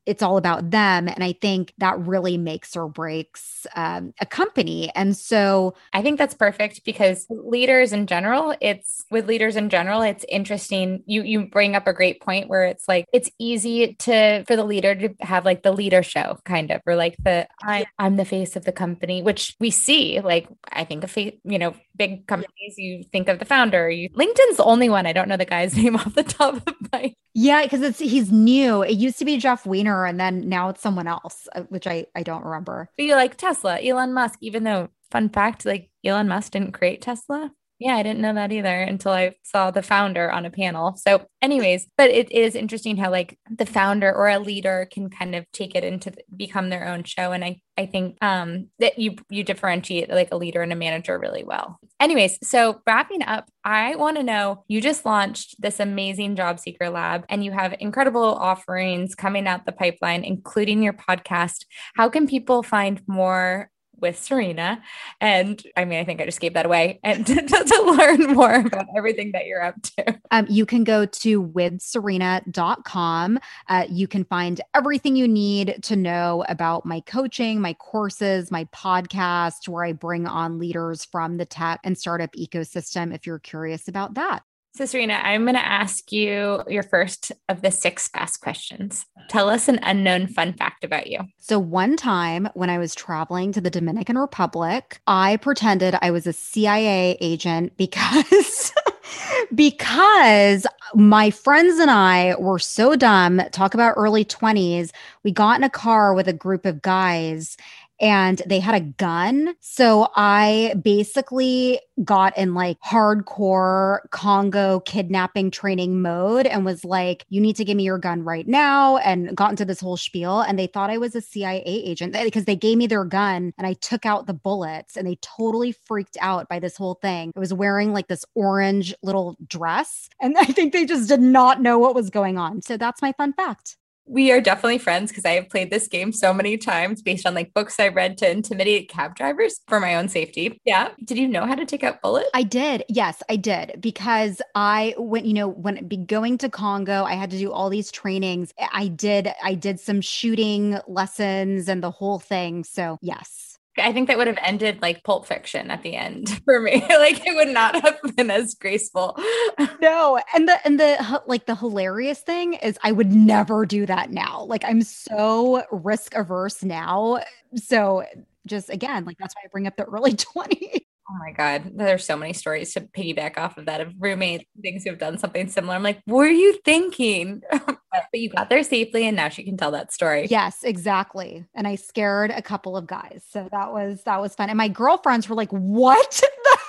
it's 0.06 0.22
all 0.22 0.36
about 0.36 0.70
them. 0.70 1.08
And 1.08 1.22
I 1.22 1.32
think 1.32 1.72
that 1.78 1.98
really 1.98 2.36
makes 2.36 2.76
or 2.76 2.88
breaks 2.88 3.66
um, 3.74 4.12
a 4.20 4.26
company. 4.26 4.90
And 4.94 5.16
so 5.16 5.74
I 5.92 6.02
think 6.02 6.18
that's 6.18 6.34
perfect 6.34 6.84
because 6.84 7.26
leaders 7.30 7.92
in 7.92 8.06
general, 8.06 8.54
it's 8.60 9.04
with 9.10 9.26
leaders 9.26 9.56
in 9.56 9.70
general, 9.70 10.02
it's 10.02 10.24
interesting. 10.28 11.02
You 11.06 11.22
you 11.22 11.46
bring 11.46 11.74
up 11.74 11.86
a 11.86 11.92
great 11.92 12.20
point 12.20 12.48
where 12.48 12.64
it's 12.64 12.86
like 12.86 13.06
it's 13.12 13.30
easy 13.38 13.94
to 14.00 14.44
for 14.46 14.56
the 14.56 14.64
leader 14.64 14.94
to 14.94 15.14
have 15.20 15.44
like 15.44 15.62
the 15.62 15.72
leader 15.72 16.02
show 16.02 16.38
kind 16.44 16.70
of 16.70 16.82
or 16.86 16.96
like 16.96 17.16
the 17.22 17.46
I, 17.62 17.86
I'm 17.98 18.16
the 18.16 18.24
face 18.24 18.56
of 18.56 18.64
the 18.64 18.72
company, 18.72 19.22
which 19.22 19.56
we 19.58 19.70
see 19.70 20.20
like 20.20 20.48
I 20.70 20.84
think 20.84 21.04
a 21.04 21.08
face, 21.08 21.34
you 21.44 21.58
know, 21.58 21.74
big 21.96 22.26
companies, 22.26 22.74
you 22.76 23.04
think 23.12 23.28
of 23.28 23.38
the 23.38 23.44
founder. 23.44 23.88
You 23.88 24.10
LinkedIn's 24.10 24.56
the 24.56 24.64
only 24.64 24.88
one. 24.88 25.06
I 25.06 25.12
don't 25.12 25.28
know 25.28 25.36
the 25.36 25.44
guy's 25.44 25.76
name 25.82 25.96
off 25.96 26.14
the 26.14 26.22
top 26.22 26.56
of 26.66 26.74
my 26.92 27.14
yeah, 27.34 27.64
because 27.64 27.82
it's 27.82 27.98
he's 27.98 28.30
new. 28.30 28.82
It 28.82 28.92
used 28.92 29.18
to 29.18 29.24
be 29.24 29.38
Jeff 29.38 29.66
Weiner, 29.66 30.06
and 30.06 30.20
then 30.20 30.48
now 30.48 30.68
it's 30.68 30.80
someone 30.80 31.08
else, 31.08 31.48
uh, 31.54 31.62
which 31.62 31.86
I 31.86 32.06
I 32.14 32.22
don't 32.22 32.44
remember. 32.44 32.88
But 32.96 33.06
you 33.06 33.16
like 33.16 33.36
Tesla, 33.36 33.80
Elon 33.80 34.14
Musk. 34.14 34.38
Even 34.40 34.62
though, 34.62 34.90
fun 35.10 35.28
fact, 35.28 35.66
like 35.66 35.90
Elon 36.04 36.28
Musk 36.28 36.52
didn't 36.52 36.72
create 36.72 37.02
Tesla. 37.02 37.50
Yeah, 37.84 37.96
I 37.96 38.02
didn't 38.02 38.22
know 38.22 38.32
that 38.32 38.50
either 38.50 38.80
until 38.80 39.12
I 39.12 39.34
saw 39.42 39.70
the 39.70 39.82
founder 39.82 40.32
on 40.32 40.46
a 40.46 40.50
panel. 40.50 40.96
So, 40.96 41.26
anyways, 41.42 41.86
but 41.98 42.08
it 42.08 42.32
is 42.32 42.54
interesting 42.54 42.96
how 42.96 43.10
like 43.10 43.38
the 43.50 43.66
founder 43.66 44.10
or 44.10 44.26
a 44.30 44.38
leader 44.38 44.88
can 44.90 45.10
kind 45.10 45.34
of 45.34 45.44
take 45.52 45.74
it 45.74 45.84
into 45.84 46.10
become 46.34 46.70
their 46.70 46.88
own 46.88 47.04
show. 47.04 47.32
And 47.32 47.44
I 47.44 47.60
I 47.76 47.84
think 47.84 48.16
um 48.24 48.68
that 48.78 48.98
you 48.98 49.16
you 49.28 49.44
differentiate 49.44 50.08
like 50.08 50.32
a 50.32 50.36
leader 50.38 50.62
and 50.62 50.72
a 50.72 50.76
manager 50.76 51.18
really 51.18 51.44
well. 51.44 51.78
Anyways, 52.00 52.38
so 52.42 52.80
wrapping 52.86 53.22
up, 53.22 53.50
I 53.64 53.96
want 53.96 54.16
to 54.16 54.22
know 54.22 54.64
you 54.66 54.80
just 54.80 55.04
launched 55.04 55.60
this 55.60 55.78
amazing 55.78 56.36
job 56.36 56.60
seeker 56.60 56.88
lab 56.88 57.26
and 57.28 57.44
you 57.44 57.52
have 57.52 57.74
incredible 57.80 58.22
offerings 58.34 59.14
coming 59.14 59.46
out 59.46 59.66
the 59.66 59.72
pipeline, 59.72 60.24
including 60.24 60.82
your 60.82 60.94
podcast. 60.94 61.66
How 61.96 62.08
can 62.08 62.26
people 62.26 62.62
find 62.62 63.02
more 63.06 63.68
with 64.04 64.20
Sarina. 64.20 64.82
And 65.18 65.62
I 65.78 65.86
mean, 65.86 65.98
I 65.98 66.04
think 66.04 66.20
I 66.20 66.26
just 66.26 66.40
gave 66.40 66.52
that 66.52 66.66
away 66.66 67.00
and 67.02 67.26
to, 67.26 67.34
to, 67.34 67.82
learn 67.84 68.34
more 68.34 68.54
about 68.54 68.84
everything 68.94 69.32
that 69.32 69.46
you're 69.46 69.62
up 69.62 69.80
to. 69.96 70.20
Um, 70.30 70.46
you 70.50 70.66
can 70.66 70.84
go 70.84 71.06
to 71.06 71.42
withsarina.com. 71.42 73.38
Uh, 73.68 73.86
you 73.88 74.06
can 74.06 74.24
find 74.24 74.60
everything 74.74 75.16
you 75.16 75.26
need 75.26 75.78
to 75.84 75.96
know 75.96 76.44
about 76.50 76.84
my 76.84 77.00
coaching, 77.00 77.62
my 77.62 77.72
courses, 77.74 78.50
my 78.50 78.66
podcast, 78.66 79.68
where 79.68 79.84
I 79.84 79.92
bring 79.92 80.26
on 80.26 80.58
leaders 80.58 81.06
from 81.06 81.38
the 81.38 81.46
tech 81.46 81.80
and 81.82 81.96
startup 81.96 82.32
ecosystem 82.32 83.14
if 83.14 83.26
you're 83.26 83.38
curious 83.38 83.88
about 83.88 84.14
that. 84.14 84.42
So, 84.76 84.82
Sarina, 84.82 85.20
I'm 85.22 85.44
going 85.44 85.54
to 85.54 85.64
ask 85.64 86.10
you 86.10 86.64
your 86.66 86.82
first 86.82 87.30
of 87.48 87.62
the 87.62 87.70
six 87.70 88.08
fast 88.08 88.40
questions. 88.40 89.06
Tell 89.28 89.48
us 89.48 89.68
an 89.68 89.78
unknown 89.84 90.26
fun 90.26 90.52
fact 90.52 90.82
about 90.82 91.06
you. 91.06 91.20
So, 91.38 91.60
one 91.60 91.96
time 91.96 92.48
when 92.54 92.70
I 92.70 92.78
was 92.78 92.92
traveling 92.92 93.52
to 93.52 93.60
the 93.60 93.70
Dominican 93.70 94.18
Republic, 94.18 95.00
I 95.06 95.36
pretended 95.36 95.96
I 96.02 96.10
was 96.10 96.26
a 96.26 96.32
CIA 96.32 97.16
agent 97.20 97.76
because. 97.76 98.72
because 99.54 100.66
my 100.94 101.30
friends 101.30 101.78
and 101.78 101.90
I 101.90 102.34
were 102.38 102.58
so 102.58 102.96
dumb, 102.96 103.40
talk 103.52 103.74
about 103.74 103.94
early 103.96 104.24
20s. 104.24 104.90
We 105.22 105.30
got 105.30 105.58
in 105.58 105.64
a 105.64 105.70
car 105.70 106.14
with 106.14 106.26
a 106.26 106.32
group 106.32 106.66
of 106.66 106.82
guys 106.82 107.56
and 108.00 108.42
they 108.46 108.60
had 108.60 108.74
a 108.74 108.80
gun. 108.80 109.54
So 109.60 110.08
I 110.16 110.74
basically 110.82 111.80
got 112.02 112.36
in 112.36 112.54
like 112.54 112.78
hardcore 112.80 114.00
Congo 114.10 114.80
kidnapping 114.80 115.50
training 115.50 116.02
mode 116.02 116.46
and 116.46 116.64
was 116.64 116.84
like, 116.84 117.24
you 117.28 117.40
need 117.40 117.56
to 117.56 117.64
give 117.64 117.76
me 117.76 117.84
your 117.84 117.98
gun 117.98 118.22
right 118.24 118.48
now. 118.48 118.96
And 118.98 119.36
got 119.36 119.50
into 119.50 119.64
this 119.64 119.80
whole 119.80 119.96
spiel. 119.96 120.40
And 120.40 120.58
they 120.58 120.66
thought 120.66 120.90
I 120.90 120.98
was 120.98 121.14
a 121.14 121.20
CIA 121.20 121.62
agent 121.64 122.16
eh, 122.16 122.24
because 122.24 122.46
they 122.46 122.56
gave 122.56 122.78
me 122.78 122.86
their 122.86 123.04
gun 123.04 123.52
and 123.58 123.66
I 123.66 123.74
took 123.74 124.04
out 124.04 124.26
the 124.26 124.34
bullets 124.34 124.96
and 124.96 125.06
they 125.06 125.16
totally 125.16 125.72
freaked 125.72 126.16
out 126.20 126.48
by 126.48 126.58
this 126.58 126.76
whole 126.76 126.94
thing. 126.94 127.32
I 127.36 127.40
was 127.40 127.54
wearing 127.54 127.92
like 127.92 128.08
this 128.08 128.24
orange 128.34 128.94
little 129.02 129.36
dress. 129.46 130.08
And 130.20 130.36
I 130.38 130.46
think 130.46 130.72
they 130.72 130.84
just 130.84 131.08
did 131.08 131.20
not 131.20 131.62
know 131.62 131.78
what 131.78 131.94
was 131.94 132.10
going 132.10 132.38
on. 132.38 132.62
So 132.62 132.76
that's 132.76 133.02
my 133.02 133.12
fun 133.12 133.32
fact 133.32 133.76
we 134.06 134.30
are 134.30 134.40
definitely 134.40 134.78
friends 134.78 135.10
because 135.10 135.24
I 135.24 135.32
have 135.32 135.48
played 135.48 135.70
this 135.70 135.88
game 135.88 136.12
so 136.12 136.34
many 136.34 136.56
times 136.56 137.02
based 137.02 137.26
on 137.26 137.34
like 137.34 137.54
books 137.54 137.80
I 137.80 137.88
read 137.88 138.18
to 138.18 138.30
intimidate 138.30 138.88
cab 138.88 139.14
drivers 139.14 139.60
for 139.66 139.80
my 139.80 139.94
own 139.94 140.08
safety. 140.08 140.60
Yeah. 140.64 140.90
Did 141.04 141.18
you 141.18 141.28
know 141.28 141.46
how 141.46 141.54
to 141.54 141.64
take 141.64 141.84
out 141.84 142.02
bullets? 142.02 142.28
I 142.34 142.42
did. 142.42 142.84
Yes, 142.88 143.22
I 143.28 143.36
did 143.36 143.80
because 143.80 144.42
I 144.54 144.94
went, 144.98 145.26
you 145.26 145.34
know, 145.34 145.48
when 145.48 145.86
be 145.86 145.96
going 145.96 146.38
to 146.38 146.48
Congo, 146.48 147.04
I 147.04 147.14
had 147.14 147.30
to 147.30 147.38
do 147.38 147.50
all 147.52 147.70
these 147.70 147.90
trainings. 147.90 148.52
I 148.72 148.88
did 148.88 149.28
I 149.42 149.54
did 149.54 149.80
some 149.80 150.00
shooting 150.00 150.78
lessons 150.86 151.68
and 151.68 151.82
the 151.82 151.90
whole 151.90 152.18
thing. 152.18 152.64
So, 152.64 152.98
yes. 153.00 153.53
I 153.78 153.92
think 153.92 154.08
that 154.08 154.18
would 154.18 154.26
have 154.26 154.38
ended 154.40 154.80
like 154.82 155.02
Pulp 155.04 155.26
Fiction 155.26 155.70
at 155.70 155.82
the 155.82 155.96
end 155.96 156.28
for 156.44 156.60
me. 156.60 156.84
like 156.88 157.26
it 157.26 157.34
would 157.34 157.48
not 157.48 157.80
have 157.82 158.16
been 158.16 158.30
as 158.30 158.54
graceful. 158.54 159.18
no, 159.80 160.20
and 160.34 160.48
the 160.48 160.58
and 160.64 160.78
the 160.78 161.22
like 161.26 161.46
the 161.46 161.54
hilarious 161.54 162.20
thing 162.20 162.54
is 162.54 162.78
I 162.82 162.92
would 162.92 163.12
never 163.12 163.66
do 163.66 163.86
that 163.86 164.10
now. 164.10 164.44
Like 164.44 164.64
I'm 164.64 164.82
so 164.82 165.64
risk 165.70 166.14
averse 166.14 166.62
now. 166.62 167.20
So 167.56 168.04
just 168.46 168.70
again, 168.70 169.04
like 169.04 169.18
that's 169.18 169.34
why 169.34 169.42
I 169.44 169.48
bring 169.48 169.66
up 169.66 169.76
the 169.76 169.84
early 169.84 170.12
20s. 170.12 170.80
Oh 171.10 171.18
my 171.18 171.32
God. 171.32 171.72
There's 171.74 172.04
so 172.04 172.16
many 172.16 172.32
stories 172.32 172.72
to 172.74 172.80
piggyback 172.80 173.36
off 173.36 173.58
of 173.58 173.66
that 173.66 173.80
of 173.80 173.92
roommates, 173.98 174.44
things 174.62 174.84
who 174.84 174.90
have 174.90 174.98
done 174.98 175.18
something 175.18 175.48
similar. 175.48 175.74
I'm 175.74 175.82
like, 175.82 176.00
what 176.06 176.26
are 176.26 176.30
you 176.30 176.58
thinking? 176.64 177.42
but 177.50 178.06
you 178.12 178.30
got 178.30 178.48
there 178.48 178.62
safely 178.64 179.06
and 179.06 179.16
now 179.16 179.28
she 179.28 179.44
can 179.44 179.56
tell 179.56 179.70
that 179.72 179.92
story. 179.92 180.26
Yes, 180.30 180.64
exactly. 180.64 181.44
And 181.54 181.66
I 181.66 181.74
scared 181.74 182.30
a 182.30 182.40
couple 182.40 182.76
of 182.76 182.86
guys. 182.86 183.22
So 183.28 183.48
that 183.52 183.72
was 183.72 184.02
that 184.04 184.20
was 184.20 184.34
fun. 184.34 184.48
And 184.48 184.56
my 184.56 184.68
girlfriends 184.68 185.28
were 185.28 185.36
like, 185.36 185.50
what? 185.50 186.22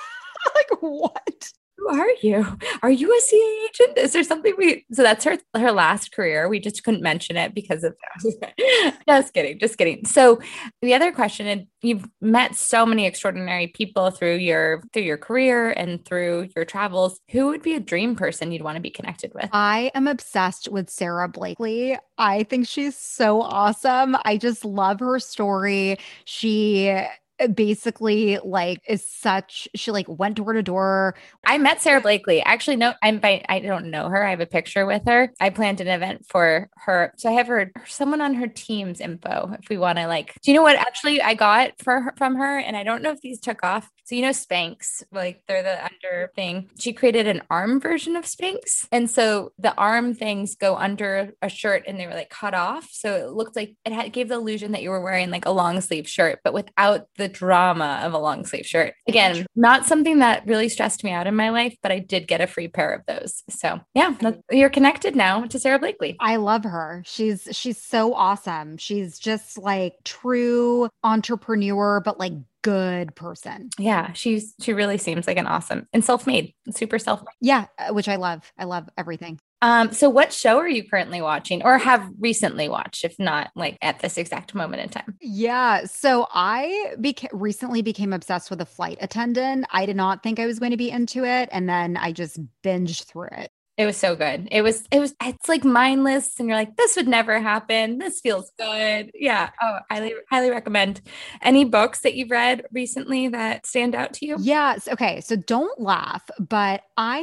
like 0.54 0.82
what? 0.82 1.52
Who 1.78 1.88
are 1.88 2.10
you? 2.22 2.58
Are 2.82 2.90
you 2.90 3.16
a 3.16 3.20
CA 3.20 3.68
agent? 3.68 3.98
Is 3.98 4.12
there 4.12 4.22
something 4.22 4.54
we 4.56 4.84
so 4.92 5.02
that's 5.02 5.24
her 5.24 5.38
her 5.54 5.72
last 5.72 6.12
career. 6.12 6.48
We 6.48 6.58
just 6.58 6.84
couldn't 6.84 7.02
mention 7.02 7.36
it 7.36 7.54
because 7.54 7.84
of 7.84 7.94
just 9.08 9.34
kidding, 9.34 9.58
just 9.58 9.76
kidding. 9.76 10.04
So 10.06 10.40
the 10.80 10.94
other 10.94 11.12
question, 11.12 11.46
and 11.46 11.66
you've 11.82 12.08
met 12.20 12.54
so 12.54 12.86
many 12.86 13.06
extraordinary 13.06 13.68
people 13.68 14.10
through 14.10 14.36
your 14.36 14.82
through 14.92 15.02
your 15.02 15.18
career 15.18 15.70
and 15.70 16.04
through 16.04 16.48
your 16.56 16.64
travels. 16.64 17.20
Who 17.30 17.48
would 17.48 17.62
be 17.62 17.74
a 17.74 17.80
dream 17.80 18.16
person 18.16 18.52
you'd 18.52 18.62
want 18.62 18.76
to 18.76 18.82
be 18.82 18.90
connected 18.90 19.32
with? 19.34 19.48
I 19.52 19.90
am 19.94 20.06
obsessed 20.06 20.68
with 20.68 20.88
Sara 20.88 21.28
Blakely. 21.28 21.98
I 22.16 22.44
think 22.44 22.66
she's 22.66 22.96
so 22.96 23.42
awesome. 23.42 24.16
I 24.24 24.38
just 24.38 24.64
love 24.64 25.00
her 25.00 25.18
story. 25.18 25.98
She 26.24 27.04
Uh, 27.38 27.48
basically 27.48 28.38
like 28.44 28.80
is 28.88 29.06
such 29.06 29.68
she 29.74 29.90
like 29.90 30.06
went 30.08 30.36
door 30.36 30.54
to 30.54 30.62
door. 30.62 31.14
I 31.44 31.58
met 31.58 31.82
sara 31.82 32.00
Blakely. 32.00 32.40
Actually, 32.42 32.76
no, 32.76 32.94
I'm 33.02 33.18
by 33.18 33.44
I 33.48 33.58
don't 33.60 33.90
know 33.90 34.08
her. 34.08 34.24
I 34.24 34.30
have 34.30 34.40
a 34.40 34.46
picture 34.46 34.86
with 34.86 35.02
her. 35.06 35.32
I 35.38 35.50
planned 35.50 35.82
an 35.82 35.88
event 35.88 36.24
for 36.26 36.70
her. 36.76 37.12
So 37.18 37.28
I 37.28 37.32
have 37.32 37.46
her 37.48 37.72
someone 37.86 38.22
on 38.22 38.34
her 38.34 38.46
team's 38.46 39.00
info 39.00 39.54
if 39.60 39.68
we 39.68 39.76
want 39.76 39.98
to 39.98 40.06
like. 40.06 40.34
Do 40.42 40.50
you 40.50 40.56
know 40.56 40.62
what 40.62 40.76
actually 40.76 41.20
I 41.20 41.34
got 41.34 41.72
for 41.82 42.00
her, 42.00 42.14
from 42.16 42.36
her 42.36 42.58
and 42.58 42.74
I 42.74 42.84
don't 42.84 43.02
know 43.02 43.10
if 43.10 43.20
these 43.20 43.40
took 43.40 43.62
off. 43.62 43.90
So 44.06 44.14
you 44.14 44.22
know 44.22 44.30
Spanx, 44.30 45.02
like 45.10 45.42
they're 45.48 45.64
the 45.64 45.84
under 45.84 46.30
thing. 46.36 46.70
She 46.78 46.92
created 46.92 47.26
an 47.26 47.42
arm 47.50 47.80
version 47.80 48.14
of 48.14 48.24
Spanx. 48.24 48.86
And 48.92 49.10
so 49.10 49.50
the 49.58 49.74
arm 49.74 50.14
things 50.14 50.54
go 50.54 50.76
under 50.76 51.32
a 51.42 51.48
shirt 51.48 51.82
and 51.88 51.98
they 51.98 52.06
were 52.06 52.14
like 52.14 52.30
cut 52.30 52.54
off. 52.54 52.88
So 52.92 53.16
it 53.16 53.32
looked 53.32 53.56
like 53.56 53.74
it 53.84 53.92
had, 53.92 54.12
gave 54.12 54.28
the 54.28 54.36
illusion 54.36 54.70
that 54.72 54.82
you 54.82 54.90
were 54.90 55.00
wearing 55.00 55.30
like 55.30 55.44
a 55.44 55.50
long 55.50 55.80
sleeve 55.80 56.08
shirt, 56.08 56.38
but 56.44 56.54
without 56.54 57.08
the 57.16 57.26
drama 57.26 58.00
of 58.04 58.12
a 58.12 58.18
long 58.18 58.44
sleeve 58.44 58.64
shirt. 58.64 58.94
Again, 59.08 59.44
not 59.56 59.86
something 59.86 60.20
that 60.20 60.46
really 60.46 60.68
stressed 60.68 61.02
me 61.02 61.10
out 61.10 61.26
in 61.26 61.34
my 61.34 61.48
life, 61.48 61.74
but 61.82 61.90
I 61.90 61.98
did 61.98 62.28
get 62.28 62.40
a 62.40 62.46
free 62.46 62.68
pair 62.68 62.94
of 62.94 63.04
those. 63.06 63.42
So 63.50 63.80
yeah, 63.94 64.14
you're 64.52 64.70
connected 64.70 65.16
now 65.16 65.46
to 65.46 65.58
Sara 65.58 65.80
Blakely. 65.80 66.16
I 66.20 66.36
love 66.36 66.62
her. 66.62 67.02
She's 67.04 67.48
she's 67.50 67.82
so 67.82 68.14
awesome. 68.14 68.76
She's 68.76 69.18
just 69.18 69.58
like 69.58 69.94
true 70.04 70.88
entrepreneur, 71.02 71.98
but 71.98 72.20
like 72.20 72.34
good 72.66 73.14
person. 73.14 73.70
Yeah, 73.78 74.12
she's 74.12 74.54
she 74.60 74.72
really 74.72 74.98
seems 74.98 75.28
like 75.28 75.36
an 75.36 75.46
awesome 75.46 75.86
and 75.92 76.04
self-made, 76.04 76.52
super 76.70 76.98
self-made. 76.98 77.32
Yeah, 77.40 77.66
uh, 77.78 77.94
which 77.94 78.08
I 78.08 78.16
love. 78.16 78.52
I 78.58 78.64
love 78.64 78.88
everything. 78.98 79.38
Um, 79.62 79.92
so 79.92 80.10
what 80.10 80.32
show 80.32 80.58
are 80.58 80.68
you 80.68 80.86
currently 80.86 81.22
watching 81.22 81.62
or 81.62 81.78
have 81.78 82.10
recently 82.18 82.68
watched, 82.68 83.04
if 83.04 83.18
not 83.18 83.50
like 83.54 83.78
at 83.80 84.00
this 84.00 84.18
exact 84.18 84.54
moment 84.54 84.82
in 84.82 84.88
time? 84.88 85.16
Yeah. 85.20 85.84
So 85.86 86.26
I 86.32 86.94
beca- 86.98 87.30
recently 87.32 87.82
became 87.82 88.12
obsessed 88.12 88.50
with 88.50 88.60
a 88.60 88.66
flight 88.66 88.98
attendant. 89.00 89.64
I 89.70 89.86
did 89.86 89.96
not 89.96 90.22
think 90.22 90.38
I 90.38 90.46
was 90.46 90.58
going 90.58 90.72
to 90.72 90.76
be 90.76 90.90
into 90.90 91.24
it. 91.24 91.48
And 91.52 91.68
then 91.68 91.96
I 91.96 92.12
just 92.12 92.38
binged 92.62 93.04
through 93.04 93.28
it. 93.32 93.50
It 93.78 93.84
was 93.84 93.98
so 93.98 94.16
good. 94.16 94.48
It 94.50 94.62
was, 94.62 94.84
it 94.90 95.00
was, 95.00 95.14
it's 95.22 95.50
like 95.50 95.62
mindless. 95.62 96.40
And 96.40 96.48
you're 96.48 96.56
like, 96.56 96.76
this 96.76 96.96
would 96.96 97.06
never 97.06 97.38
happen. 97.38 97.98
This 97.98 98.20
feels 98.20 98.50
good. 98.58 99.10
Yeah. 99.14 99.50
Oh, 99.60 99.78
highly, 99.90 100.14
highly 100.30 100.50
recommend. 100.50 101.02
Any 101.42 101.66
books 101.66 102.00
that 102.00 102.14
you've 102.14 102.30
read 102.30 102.64
recently 102.72 103.28
that 103.28 103.66
stand 103.66 103.94
out 103.94 104.14
to 104.14 104.26
you? 104.26 104.36
Yes. 104.40 104.88
Okay. 104.88 105.20
So 105.20 105.36
don't 105.36 105.78
laugh, 105.78 106.22
but 106.38 106.84
I 106.96 107.18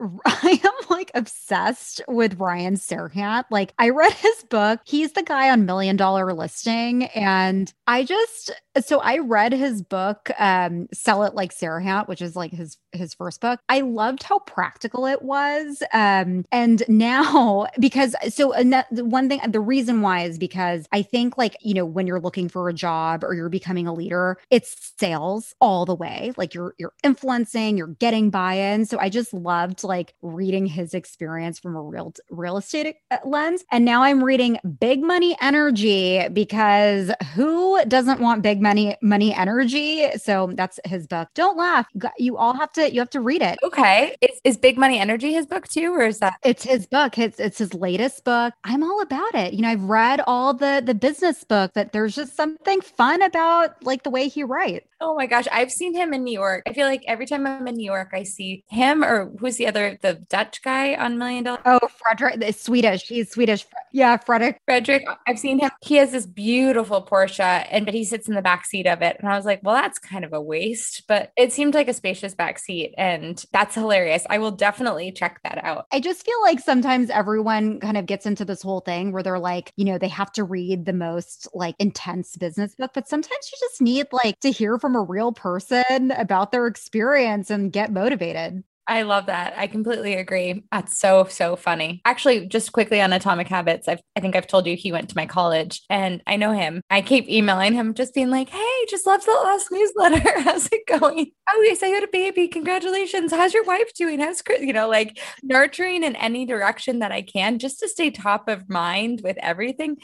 am, 0.00 0.20
I 0.26 0.60
am 0.64 0.72
like 0.90 1.12
obsessed 1.14 2.00
with 2.08 2.40
Ryan 2.40 2.74
Serhant. 2.74 3.44
Like 3.52 3.72
I 3.78 3.90
read 3.90 4.12
his 4.12 4.44
book. 4.50 4.80
He's 4.84 5.12
the 5.12 5.22
guy 5.22 5.50
on 5.50 5.66
Million 5.66 5.96
Dollar 5.96 6.32
Listing. 6.34 7.04
And 7.14 7.72
I 7.86 8.02
just, 8.02 8.50
so 8.84 8.98
I 8.98 9.18
read 9.18 9.52
his 9.52 9.82
book, 9.82 10.30
um, 10.36 10.88
Sell 10.92 11.22
It 11.22 11.34
Like 11.34 11.54
Serhant, 11.54 12.08
which 12.08 12.22
is 12.22 12.34
like 12.34 12.50
his, 12.50 12.76
his 12.90 13.14
first 13.14 13.40
book. 13.40 13.60
I 13.68 13.82
loved 13.82 14.24
how 14.24 14.40
practical 14.40 15.06
it 15.06 15.22
was 15.22 15.80
um, 15.92 16.44
and 16.50 16.82
now, 16.88 17.66
because 17.80 18.14
so 18.28 18.52
one 18.90 19.28
thing, 19.28 19.40
the 19.48 19.60
reason 19.60 20.00
why 20.00 20.22
is 20.22 20.38
because 20.38 20.86
I 20.92 21.02
think, 21.02 21.36
like, 21.38 21.56
you 21.60 21.74
know, 21.74 21.84
when 21.84 22.06
you're 22.06 22.20
looking 22.20 22.48
for 22.48 22.68
a 22.68 22.72
job 22.72 23.22
or 23.24 23.34
you're 23.34 23.48
becoming 23.48 23.86
a 23.86 23.94
leader, 23.94 24.38
it's 24.50 24.92
sales 24.98 25.54
all 25.60 25.84
the 25.84 25.94
way. 25.94 26.32
Like 26.36 26.54
you're 26.54 26.74
you're 26.78 26.94
influencing, 27.02 27.76
you're 27.76 27.88
getting 27.88 28.30
buy-in. 28.30 28.86
So 28.86 28.98
I 28.98 29.08
just 29.08 29.34
loved 29.34 29.84
like 29.84 30.14
reading 30.22 30.66
his 30.66 30.94
experience 30.94 31.58
from 31.58 31.76
a 31.76 31.82
real 31.82 32.14
real 32.30 32.56
estate 32.56 32.96
uh, 33.10 33.18
lens. 33.24 33.64
And 33.70 33.84
now 33.84 34.02
I'm 34.02 34.22
reading 34.22 34.58
Big 34.80 35.02
Money 35.02 35.36
Energy 35.40 36.26
because 36.32 37.10
who 37.34 37.82
doesn't 37.86 38.20
want 38.20 38.42
big 38.42 38.60
money 38.60 38.96
money 39.02 39.34
energy? 39.34 40.08
So 40.16 40.50
that's 40.54 40.78
his 40.84 41.06
book. 41.06 41.28
Don't 41.34 41.56
laugh. 41.56 41.86
You 42.18 42.36
all 42.36 42.54
have 42.54 42.72
to 42.72 42.92
you 42.92 43.00
have 43.00 43.10
to 43.10 43.20
read 43.20 43.42
it. 43.42 43.58
Okay. 43.62 44.16
Is, 44.20 44.40
is 44.44 44.56
Big 44.56 44.78
Money 44.78 44.98
Energy 44.98 45.32
his 45.32 45.46
book 45.46 45.68
too? 45.68 45.81
Too, 45.82 45.94
or 45.94 46.02
is 46.02 46.18
that 46.20 46.36
it's 46.44 46.62
his 46.62 46.86
book? 46.86 47.18
It's 47.18 47.40
it's 47.40 47.58
his 47.58 47.74
latest 47.74 48.24
book. 48.24 48.54
I'm 48.62 48.84
all 48.84 49.00
about 49.00 49.34
it. 49.34 49.52
You 49.52 49.62
know, 49.62 49.68
I've 49.68 49.82
read 49.82 50.20
all 50.26 50.54
the 50.54 50.80
the 50.84 50.94
business 50.94 51.42
book, 51.42 51.72
but 51.74 51.92
there's 51.92 52.14
just 52.14 52.36
something 52.36 52.80
fun 52.80 53.20
about 53.20 53.82
like 53.82 54.04
the 54.04 54.10
way 54.10 54.28
he 54.28 54.44
writes. 54.44 54.86
Oh 55.00 55.16
my 55.16 55.26
gosh, 55.26 55.48
I've 55.50 55.72
seen 55.72 55.94
him 55.94 56.14
in 56.14 56.22
New 56.22 56.32
York. 56.32 56.62
I 56.68 56.72
feel 56.72 56.86
like 56.86 57.02
every 57.08 57.26
time 57.26 57.46
I'm 57.46 57.66
in 57.66 57.74
New 57.74 57.84
York, 57.84 58.10
I 58.12 58.22
see 58.22 58.62
him 58.68 59.02
or 59.02 59.32
who's 59.40 59.56
the 59.56 59.66
other, 59.66 59.98
the 60.00 60.14
Dutch 60.28 60.62
guy 60.62 60.94
on 60.94 61.18
Million 61.18 61.42
Dollar. 61.42 61.60
Oh, 61.64 61.80
Fredrik, 61.98 62.38
the 62.38 62.52
Swedish. 62.52 63.08
He's 63.08 63.32
Swedish. 63.32 63.66
Yeah, 63.92 64.16
Fredrik. 64.16 64.56
Fredrik. 64.66 65.02
I've 65.26 65.38
seen 65.38 65.58
him. 65.58 65.70
He 65.82 65.96
has 65.96 66.12
this 66.12 66.24
beautiful 66.26 67.04
Porsche, 67.04 67.66
and 67.70 67.84
but 67.84 67.94
he 67.94 68.04
sits 68.04 68.28
in 68.28 68.34
the 68.34 68.42
back 68.42 68.64
seat 68.64 68.86
of 68.86 69.02
it, 69.02 69.16
and 69.18 69.28
I 69.28 69.36
was 69.36 69.44
like, 69.44 69.60
well, 69.62 69.74
that's 69.74 69.98
kind 69.98 70.24
of 70.24 70.32
a 70.32 70.40
waste, 70.40 71.02
but 71.08 71.32
it 71.36 71.52
seemed 71.52 71.74
like 71.74 71.88
a 71.88 71.92
spacious 71.92 72.34
back 72.34 72.58
seat, 72.58 72.94
and 72.96 73.44
that's 73.52 73.74
hilarious. 73.74 74.24
I 74.30 74.38
will 74.38 74.52
definitely 74.52 75.12
check 75.12 75.40
that 75.44 75.62
out. 75.64 75.86
I 75.92 76.00
just 76.00 76.24
feel 76.24 76.40
like 76.42 76.60
sometimes 76.60 77.10
everyone 77.10 77.80
kind 77.80 77.96
of 77.96 78.06
gets 78.06 78.24
into 78.24 78.44
this 78.44 78.62
whole 78.62 78.80
thing 78.80 79.12
where 79.12 79.22
they're 79.22 79.38
like, 79.38 79.72
you 79.76 79.84
know, 79.84 79.98
they 79.98 80.08
have 80.08 80.32
to 80.32 80.44
read 80.44 80.86
the 80.86 80.92
most 80.92 81.48
like 81.52 81.74
intense 81.80 82.36
business 82.36 82.74
book, 82.76 82.92
but 82.94 83.08
sometimes 83.08 83.50
you 83.52 83.58
just 83.60 83.82
need 83.82 84.06
like 84.12 84.38
to 84.40 84.50
hear 84.50 84.78
from 84.78 84.92
from 84.92 85.00
a 85.00 85.04
real 85.04 85.32
person 85.32 86.10
about 86.10 86.52
their 86.52 86.66
experience 86.66 87.50
and 87.50 87.72
get 87.72 87.92
motivated. 87.92 88.62
I 88.88 89.02
love 89.02 89.26
that. 89.26 89.54
I 89.56 89.68
completely 89.68 90.14
agree. 90.14 90.64
That's 90.72 90.98
so, 90.98 91.24
so 91.24 91.54
funny. 91.54 92.02
Actually, 92.04 92.46
just 92.46 92.72
quickly 92.72 93.00
on 93.00 93.12
Atomic 93.12 93.46
Habits, 93.46 93.86
I've, 93.86 94.00
I 94.16 94.20
think 94.20 94.34
I've 94.34 94.46
told 94.46 94.66
you 94.66 94.76
he 94.76 94.90
went 94.90 95.08
to 95.10 95.16
my 95.16 95.26
college 95.26 95.82
and 95.88 96.20
I 96.26 96.36
know 96.36 96.50
him. 96.50 96.82
I 96.90 97.00
keep 97.00 97.28
emailing 97.28 97.74
him, 97.74 97.94
just 97.94 98.12
being 98.12 98.30
like, 98.30 98.48
hey, 98.48 98.86
just 98.88 99.06
love 99.06 99.24
the 99.24 99.32
last 99.32 99.68
newsletter. 99.70 100.40
How's 100.40 100.68
it 100.72 100.86
going? 100.88 101.30
Oh, 101.48 101.62
yes, 101.64 101.82
I 101.82 101.88
had 101.88 102.02
a 102.02 102.08
baby. 102.08 102.48
Congratulations. 102.48 103.32
How's 103.32 103.54
your 103.54 103.64
wife 103.64 103.92
doing? 103.94 104.18
How's, 104.18 104.42
you 104.60 104.72
know, 104.72 104.88
like 104.88 105.20
nurturing 105.42 106.02
in 106.02 106.16
any 106.16 106.44
direction 106.44 106.98
that 106.98 107.12
I 107.12 107.22
can 107.22 107.58
just 107.58 107.78
to 107.80 107.88
stay 107.88 108.10
top 108.10 108.48
of 108.48 108.68
mind 108.68 109.20
with 109.22 109.36
everything. 109.38 109.98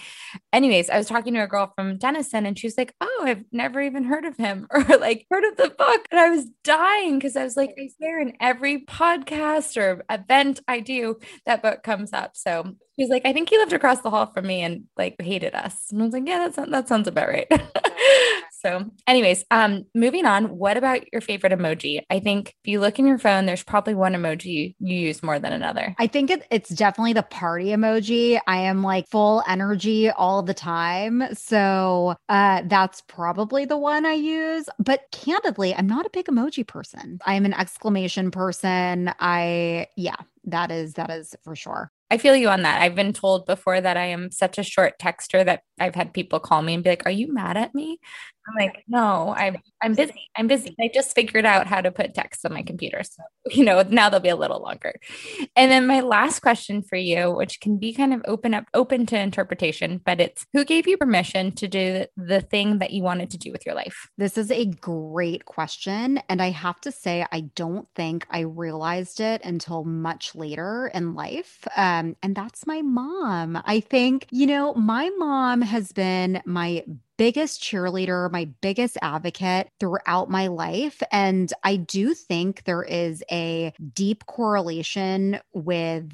Anyways, 0.53 0.89
I 0.89 0.99
was 0.99 1.09
talking 1.09 1.35
to 1.35 1.41
a 1.41 1.49
girl 1.49 1.73
from 1.75 1.99
Denison 1.99 2.47
and 2.47 2.59
she 2.59 2.67
was 2.67 2.79
like, 2.79 2.95
oh, 3.01 3.25
I've 3.25 3.45
never 3.51 3.81
even 3.81 4.05
heard 4.05 4.25
of 4.25 4.37
him 4.37 4.67
or 4.71 4.85
like 4.99 5.27
heard 5.31 5.45
of 5.45 5.57
the 5.57 5.75
book. 5.77 6.07
And 6.11 6.21
I 6.21 6.31
was 6.31 6.47
dying 6.63 7.19
because 7.19 7.35
I 7.35 7.43
was 7.45 7.57
like, 7.57 7.75
I 7.79 7.89
swear 7.97 8.21
in 8.21 8.35
every 8.41 8.68
every 8.69 8.85
podcast 8.85 9.77
or 9.81 10.05
event 10.11 10.61
I 10.69 10.81
do, 10.81 11.19
that 11.47 11.63
book 11.63 11.83
comes 11.83 12.13
up. 12.13 12.37
So 12.37 12.75
he's 12.97 13.09
like, 13.09 13.23
I 13.25 13.33
think 13.33 13.49
he 13.49 13.57
lived 13.57 13.73
across 13.73 14.01
the 14.01 14.11
hall 14.11 14.27
from 14.27 14.47
me 14.47 14.61
and 14.63 14.85
like 14.97 15.17
hated 15.21 15.55
us. 15.55 15.87
And 15.91 16.03
I 16.03 16.05
was 16.05 16.13
like, 16.13 16.27
yeah, 16.27 16.49
that, 16.49 16.71
that 16.71 16.89
sounds 16.89 17.09
about 17.09 17.29
right. 17.29 17.51
so 18.61 18.91
anyways, 19.07 19.45
um, 19.51 19.85
moving 19.95 20.27
on, 20.27 20.57
what 20.59 20.77
about 20.77 21.13
your 21.13 21.21
favorite 21.21 21.53
emoji? 21.53 22.01
I 22.11 22.19
think 22.19 22.49
if 22.65 22.69
you 22.69 22.81
look 22.81 22.99
in 22.99 23.07
your 23.07 23.19
phone, 23.19 23.47
there's 23.47 23.63
probably 23.63 23.95
one 23.95 24.15
emoji 24.15 24.75
you 24.81 24.97
use 24.97 25.23
more 25.23 25.39
than 25.39 25.53
another. 25.53 25.95
I 25.99 26.09
think 26.09 26.31
it, 26.31 26.45
it's 26.51 26.71
definitely 26.71 27.13
the 27.13 27.23
party 27.23 27.67
emoji. 27.67 28.41
I 28.49 28.57
am 28.59 28.83
like 28.83 29.09
full 29.09 29.45
energy 29.47 30.11
all 30.11 30.43
the 30.43 30.55
time. 30.55 31.23
So 31.35 32.17
uh, 32.29 32.63
that's 32.67 33.03
probably 33.03 33.65
the 33.65 33.79
one 33.79 34.05
I 34.05 34.15
use. 34.15 34.69
But 34.81 35.03
candidly, 35.13 35.75
I'm 35.75 35.87
not 35.87 36.07
a 36.07 36.11
big 36.11 36.27
emoji 36.27 36.67
person. 36.67 37.21
I 37.25 37.35
am 37.35 37.45
an 37.45 37.55
exclamation 37.55 38.33
person. 38.33 39.13
I, 39.21 39.87
yeah, 39.97 40.17
that 40.45 40.73
is, 40.73 40.95
that 40.95 41.11
is 41.11 41.37
for 41.45 41.55
sure. 41.55 41.93
I 42.11 42.17
feel 42.17 42.35
you 42.35 42.49
on 42.49 42.63
that. 42.63 42.81
I've 42.81 42.95
been 42.95 43.13
told 43.13 43.45
before 43.45 43.81
that 43.81 43.99
I 43.99 44.07
am 44.07 44.31
such 44.31 44.59
a 44.59 44.63
short 44.63 44.99
texter 44.99 45.45
that 45.45 45.63
I've 45.79 45.95
had 45.95 46.15
people 46.15 46.41
call 46.41 46.63
me 46.63 46.73
and 46.75 46.83
be 46.83 46.91
like, 46.91 47.05
"Are 47.05 47.11
you 47.11 47.33
mad 47.33 47.59
at 47.59 47.75
me?" 47.75 48.01
I'm 48.49 48.55
like, 48.55 48.85
"No, 48.89 49.35
I'm 49.37 49.59
I'm 49.83 49.95
busy. 49.95 50.31
I'm 50.37 50.47
busy. 50.47 50.75
I 50.81 50.91
just 50.93 51.15
figured 51.15 51.45
out 51.45 51.67
how 51.67 51.81
to 51.81 51.91
put 51.91 52.15
text 52.15 52.45
on 52.45 52.53
my 52.53 52.63
computer, 52.63 53.03
so 53.03 53.23
you 53.51 53.65
know 53.65 53.83
now 53.83 54.09
they'll 54.09 54.21
be 54.21 54.29
a 54.29 54.37
little 54.37 54.61
longer." 54.61 54.95
And 55.57 55.71
then 55.71 55.87
my 55.87 56.01
last 56.01 56.41
question 56.41 56.83
for 56.83 56.97
you, 56.97 57.31
which 57.31 57.61
can 57.61 57.79
be 57.79 57.93
kind 57.93 58.15
of 58.15 58.23
open 58.27 58.55
up, 58.55 58.65
open 58.75 59.07
to 59.07 59.19
interpretation, 59.19 60.01
but 60.05 60.21
it's 60.21 60.47
who 60.53 60.65
gave 60.65 60.87
you 60.87 60.97
permission 60.97 61.53
to 61.53 61.69
do 61.69 62.07
the 62.17 62.41
thing 62.41 62.79
that 62.79 62.93
you 62.93 63.03
wanted 63.03 63.31
to 63.31 63.39
do 63.39 63.53
with 63.53 63.67
your 63.67 63.75
life? 63.75 64.09
This 64.17 64.39
is 64.39 64.51
a 64.51 64.67
great 64.67 65.45
question, 65.45 66.21
and 66.29 66.41
I 66.41 66.51
have 66.51 66.81
to 66.83 66.93
say, 66.93 67.27
I 67.31 67.41
don't 67.55 67.89
think 67.95 68.27
I 68.31 68.41
realized 68.41 69.21
it 69.21 69.43
until 69.45 69.85
much 69.85 70.35
later 70.35 70.91
in 70.95 71.15
life. 71.15 71.67
Um, 71.77 72.17
and 72.23 72.35
that's 72.35 72.67
my 72.67 72.83
mom. 72.83 73.61
I 73.65 73.81
think, 73.81 74.27
you 74.31 74.47
know, 74.47 74.75
my 74.75 75.11
mom 75.19 75.63
has 75.63 75.93
been 75.93 76.43
my 76.45 76.85
biggest 77.19 77.61
cheerleader, 77.61 78.31
my 78.31 78.47
biggest 78.63 78.97
advocate 79.03 79.69
throughout 79.79 80.31
my 80.31 80.47
life. 80.47 81.03
And 81.13 81.53
I 81.65 81.77
do 81.77 82.15
think 82.15 82.65
there 82.65 82.85
is 82.85 83.23
a 83.31 83.73
deep 83.93 84.25
correlation 84.27 85.41
with 85.53 86.11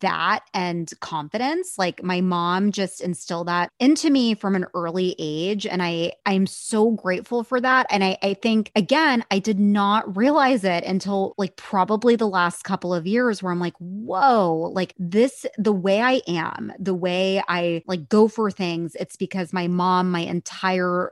that 0.00 0.40
and 0.52 0.92
confidence. 1.00 1.78
Like 1.78 2.02
my 2.02 2.20
mom 2.20 2.72
just 2.72 3.00
instilled 3.00 3.46
that 3.48 3.70
into 3.78 4.10
me 4.10 4.34
from 4.34 4.56
an 4.56 4.66
early 4.74 5.14
age. 5.18 5.64
And 5.64 5.82
I, 5.82 6.12
I'm 6.26 6.46
so 6.46 6.90
grateful 6.90 7.44
for 7.44 7.60
that. 7.60 7.86
And 7.88 8.02
I, 8.02 8.18
I 8.22 8.34
think, 8.34 8.72
again, 8.74 9.24
I 9.30 9.38
did 9.38 9.60
not 9.60 10.16
realize 10.16 10.64
it 10.64 10.84
until 10.84 11.34
like 11.38 11.56
probably 11.56 12.16
the 12.16 12.28
last 12.28 12.64
couple 12.64 12.92
of 12.92 13.06
years 13.06 13.42
where 13.42 13.52
I'm 13.52 13.60
like, 13.60 13.76
whoa, 13.78 14.72
like 14.74 14.92
this, 14.98 15.46
the 15.56 15.72
way 15.72 16.00
I 16.00 16.20
am, 16.26 16.72
the 16.80 16.94
way 16.94 17.42
I 17.48 17.82
like 17.86 18.08
go 18.08 18.26
for 18.26 18.50
things, 18.50 18.96
it's 18.96 19.14
because 19.14 19.52
my 19.52 19.68
mom, 19.68 20.10
my 20.10 20.20
entire 20.20 20.47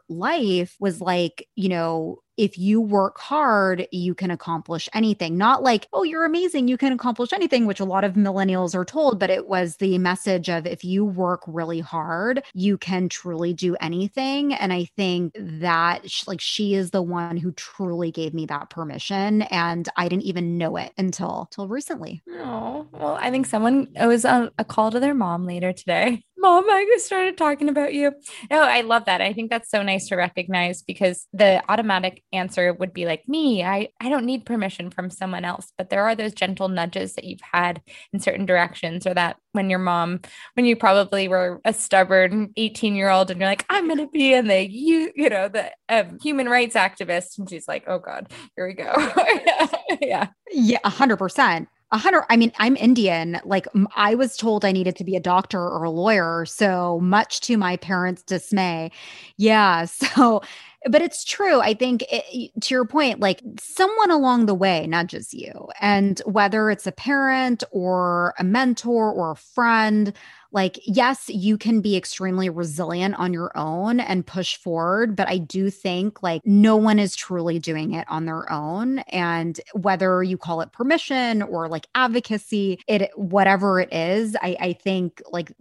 life 0.08 0.76
was 0.80 1.00
like, 1.00 1.48
you 1.54 1.68
know, 1.68 2.18
if 2.36 2.58
you 2.58 2.80
work 2.80 3.18
hard, 3.18 3.86
you 3.92 4.14
can 4.14 4.30
accomplish 4.30 4.88
anything. 4.92 5.38
Not 5.38 5.62
like, 5.62 5.88
oh, 5.92 6.02
you're 6.02 6.24
amazing, 6.24 6.68
you 6.68 6.76
can 6.76 6.92
accomplish 6.92 7.32
anything, 7.32 7.66
which 7.66 7.80
a 7.80 7.84
lot 7.84 8.04
of 8.04 8.14
millennials 8.14 8.74
are 8.74 8.84
told, 8.84 9.18
but 9.18 9.30
it 9.30 9.48
was 9.48 9.76
the 9.76 9.98
message 9.98 10.50
of 10.50 10.66
if 10.66 10.84
you 10.84 11.04
work 11.04 11.42
really 11.46 11.80
hard, 11.80 12.42
you 12.52 12.76
can 12.76 13.08
truly 13.08 13.54
do 13.54 13.74
anything. 13.80 14.52
And 14.54 14.72
I 14.72 14.84
think 14.96 15.32
that 15.38 16.06
like 16.26 16.40
she 16.40 16.74
is 16.74 16.90
the 16.90 17.02
one 17.02 17.36
who 17.36 17.52
truly 17.52 18.10
gave 18.10 18.34
me 18.34 18.46
that 18.46 18.70
permission. 18.70 19.42
And 19.42 19.88
I 19.96 20.08
didn't 20.08 20.24
even 20.24 20.58
know 20.58 20.76
it 20.76 20.92
until, 20.98 21.48
until 21.50 21.68
recently. 21.68 22.22
Oh, 22.30 22.86
well, 22.92 23.18
I 23.20 23.30
think 23.30 23.46
someone 23.46 23.88
owes 23.98 24.24
a, 24.24 24.52
a 24.58 24.64
call 24.64 24.90
to 24.90 25.00
their 25.00 25.14
mom 25.14 25.46
later 25.46 25.72
today 25.72 26.22
mom, 26.46 26.64
I 26.70 26.96
started 26.98 27.36
talking 27.36 27.68
about 27.68 27.92
you. 27.92 28.12
No, 28.50 28.62
I 28.62 28.82
love 28.82 29.06
that. 29.06 29.20
I 29.20 29.32
think 29.32 29.50
that's 29.50 29.68
so 29.68 29.82
nice 29.82 30.08
to 30.08 30.16
recognize 30.16 30.82
because 30.82 31.26
the 31.32 31.62
automatic 31.68 32.22
answer 32.32 32.72
would 32.72 32.92
be 32.92 33.04
like 33.04 33.28
me. 33.28 33.64
I, 33.64 33.88
I 34.00 34.08
don't 34.08 34.24
need 34.24 34.46
permission 34.46 34.90
from 34.90 35.10
someone 35.10 35.44
else, 35.44 35.72
but 35.76 35.90
there 35.90 36.04
are 36.04 36.14
those 36.14 36.34
gentle 36.34 36.68
nudges 36.68 37.14
that 37.14 37.24
you've 37.24 37.40
had 37.40 37.82
in 38.12 38.20
certain 38.20 38.46
directions 38.46 39.06
or 39.06 39.14
that 39.14 39.36
when 39.52 39.70
your 39.70 39.80
mom, 39.80 40.20
when 40.54 40.66
you 40.66 40.76
probably 40.76 41.26
were 41.26 41.60
a 41.64 41.72
stubborn 41.72 42.52
18 42.56 42.94
year 42.94 43.10
old 43.10 43.30
and 43.30 43.40
you're 43.40 43.48
like, 43.48 43.66
I'm 43.68 43.86
going 43.86 43.98
to 43.98 44.08
be 44.08 44.32
in 44.32 44.46
the, 44.46 44.70
you, 44.70 45.10
you 45.16 45.28
know, 45.28 45.48
the 45.48 45.72
um, 45.88 46.18
human 46.22 46.48
rights 46.48 46.76
activist. 46.76 47.38
And 47.38 47.50
she's 47.50 47.66
like, 47.66 47.84
oh 47.88 47.98
God, 47.98 48.32
here 48.54 48.68
we 48.68 48.74
go. 48.74 48.92
yeah. 50.00 50.28
Yeah. 50.52 50.78
Hundred 50.84 51.16
percent. 51.16 51.68
A 51.92 51.98
hundred. 51.98 52.24
I 52.28 52.36
mean, 52.36 52.50
I'm 52.58 52.76
Indian. 52.76 53.40
Like, 53.44 53.68
I 53.94 54.16
was 54.16 54.36
told 54.36 54.64
I 54.64 54.72
needed 54.72 54.96
to 54.96 55.04
be 55.04 55.14
a 55.14 55.20
doctor 55.20 55.60
or 55.60 55.84
a 55.84 55.90
lawyer. 55.90 56.44
So 56.44 56.98
much 57.00 57.40
to 57.42 57.56
my 57.56 57.76
parents' 57.76 58.22
dismay. 58.22 58.90
Yeah. 59.36 59.86
So, 60.16 60.42
but 60.88 61.02
it's 61.02 61.24
true. 61.24 61.60
I 61.60 61.74
think 61.74 62.04
eh, 62.10 62.20
it, 62.32 62.60
to 62.62 62.74
your 62.74 62.84
point, 62.84 63.20
like 63.20 63.40
someone 63.58 64.10
along 64.10 64.46
the 64.46 64.54
way 64.54 64.86
nudges 64.86 65.32
you. 65.34 65.68
And 65.80 66.20
whether 66.26 66.70
it's 66.70 66.86
a 66.86 66.92
parent 66.92 67.64
or 67.70 68.34
a 68.38 68.44
mentor 68.44 69.12
or 69.12 69.32
a 69.32 69.36
friend, 69.36 70.12
like 70.56 70.80
yes 70.86 71.28
you 71.28 71.58
can 71.58 71.82
be 71.82 71.96
extremely 71.96 72.48
resilient 72.48 73.14
on 73.16 73.30
your 73.32 73.52
own 73.56 74.00
and 74.00 74.26
push 74.26 74.56
forward 74.56 75.14
but 75.14 75.28
i 75.28 75.36
do 75.36 75.68
think 75.68 76.22
like 76.22 76.40
no 76.46 76.76
one 76.76 76.98
is 76.98 77.14
truly 77.14 77.58
doing 77.58 77.92
it 77.92 78.06
on 78.08 78.24
their 78.24 78.50
own 78.50 79.00
and 79.10 79.60
whether 79.74 80.22
you 80.22 80.38
call 80.38 80.62
it 80.62 80.72
permission 80.72 81.42
or 81.42 81.68
like 81.68 81.86
advocacy 81.94 82.80
it 82.88 83.10
whatever 83.16 83.78
it 83.78 83.92
is 83.92 84.34
i 84.42 84.56
i 84.58 84.72
think 84.72 85.20
like 85.30 85.52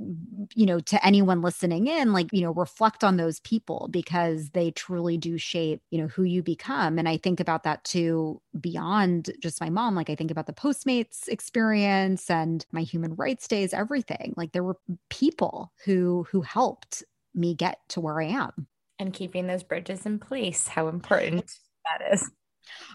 you 0.56 0.66
know 0.66 0.80
to 0.80 1.06
anyone 1.06 1.42
listening 1.42 1.88
in 1.88 2.14
like 2.14 2.28
you 2.32 2.42
know 2.42 2.54
reflect 2.54 3.04
on 3.04 3.18
those 3.18 3.42
people 3.42 3.90
because 3.92 4.52
they 4.52 4.72
truly 4.72 5.18
do 5.18 5.38
shape 5.38 5.82
you 5.92 6.00
know 6.00 6.08
who 6.08 6.24
you 6.24 6.42
become 6.42 6.98
and 6.98 7.10
i 7.10 7.18
think 7.18 7.42
about 7.42 7.64
that 7.64 7.84
too 7.84 8.42
beyond 8.62 9.30
just 9.42 9.60
my 9.60 9.70
mom 9.70 9.94
like 9.94 10.10
i 10.10 10.16
think 10.16 10.32
about 10.32 10.48
the 10.48 10.54
postmates 10.54 11.28
experience 11.28 12.30
and 12.30 12.66
my 12.72 12.82
human 12.82 13.14
rights 13.16 13.46
days 13.46 13.74
everything 13.74 14.34
like 14.38 14.54
there 14.54 14.64
were 14.64 14.78
people 15.10 15.72
who 15.86 16.26
who 16.32 16.42
helped 16.42 17.04
me 17.34 17.54
get 17.54 17.80
to 17.90 18.02
where 18.02 18.22
I 18.22 18.26
am. 18.26 18.68
And 18.98 19.14
keeping 19.14 19.48
those 19.48 19.64
bridges 19.64 20.06
in 20.06 20.20
place, 20.20 20.68
how 20.68 20.88
important 20.88 21.52
that 21.86 22.14
is. 22.14 22.32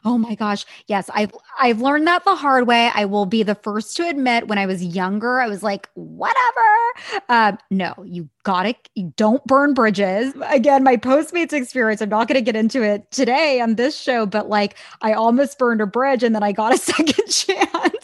Oh 0.05 0.19
my 0.19 0.35
gosh. 0.35 0.65
Yes, 0.87 1.11
I've 1.13 1.33
I've 1.59 1.81
learned 1.81 2.07
that 2.07 2.25
the 2.25 2.35
hard 2.35 2.67
way. 2.67 2.91
I 2.95 3.05
will 3.05 3.27
be 3.27 3.43
the 3.43 3.55
first 3.55 3.97
to 3.97 4.09
admit 4.09 4.49
when 4.49 4.59
I 4.59 4.67
was 4.67 4.83
younger, 4.83 5.41
I 5.41 5.49
was 5.49 5.63
like, 5.63 5.89
whatever. 5.95 6.61
Um, 7.29 7.59
no, 7.71 7.95
you 8.05 8.29
got 8.43 8.67
it. 8.67 8.77
You 8.95 9.13
don't 9.17 9.45
burn 9.47 9.75
bridges. 9.75 10.35
Again, 10.47 10.83
my 10.83 10.97
Postmates 10.97 11.53
experience, 11.53 12.01
I'm 12.01 12.09
not 12.09 12.29
going 12.29 12.37
to 12.37 12.43
get 12.43 12.57
into 12.57 12.83
it 12.83 13.11
today 13.11 13.61
on 13.61 13.77
this 13.77 13.99
show, 13.99 14.27
but 14.27 14.49
like 14.49 14.77
I 15.03 15.13
almost 15.13 15.59
burned 15.59 15.81
a 15.81 15.87
bridge 15.87 16.23
and 16.23 16.35
then 16.35 16.43
I 16.43 16.53
got 16.53 16.75
a 16.75 16.79
second 16.79 17.29
chance. 17.29 18.00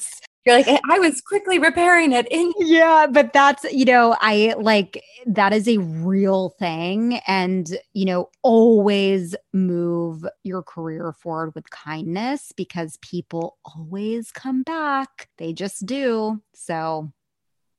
You're 0.47 0.57
like, 0.57 0.69
I 0.69 0.99
was 1.01 1.21
quickly 1.21 1.59
repairing 1.59 2.13
it. 2.13 2.29
In- 2.31 2.53
yeah, 2.59 3.09
but 3.11 3.33
that's, 3.33 3.65
you 3.73 3.85
know, 3.85 4.17
I 4.21 4.55
like 4.59 5.03
that 5.27 5.53
is 5.53 5.67
a 5.67 5.79
real 5.79 6.51
thing. 6.59 7.21
And, 7.27 7.69
you 7.95 8.05
know, 8.05 8.31
always 8.43 9.35
move 9.53 10.25
your 10.45 10.63
career 10.63 11.13
forward 11.13 11.55
with 11.57 11.69
kindness 11.71 12.53
because 12.57 12.97
people 13.03 13.59
always 13.65 14.31
come 14.31 14.63
back. 14.63 15.29
They 15.39 15.53
just 15.53 15.85
do. 15.85 16.41
So 16.55 17.13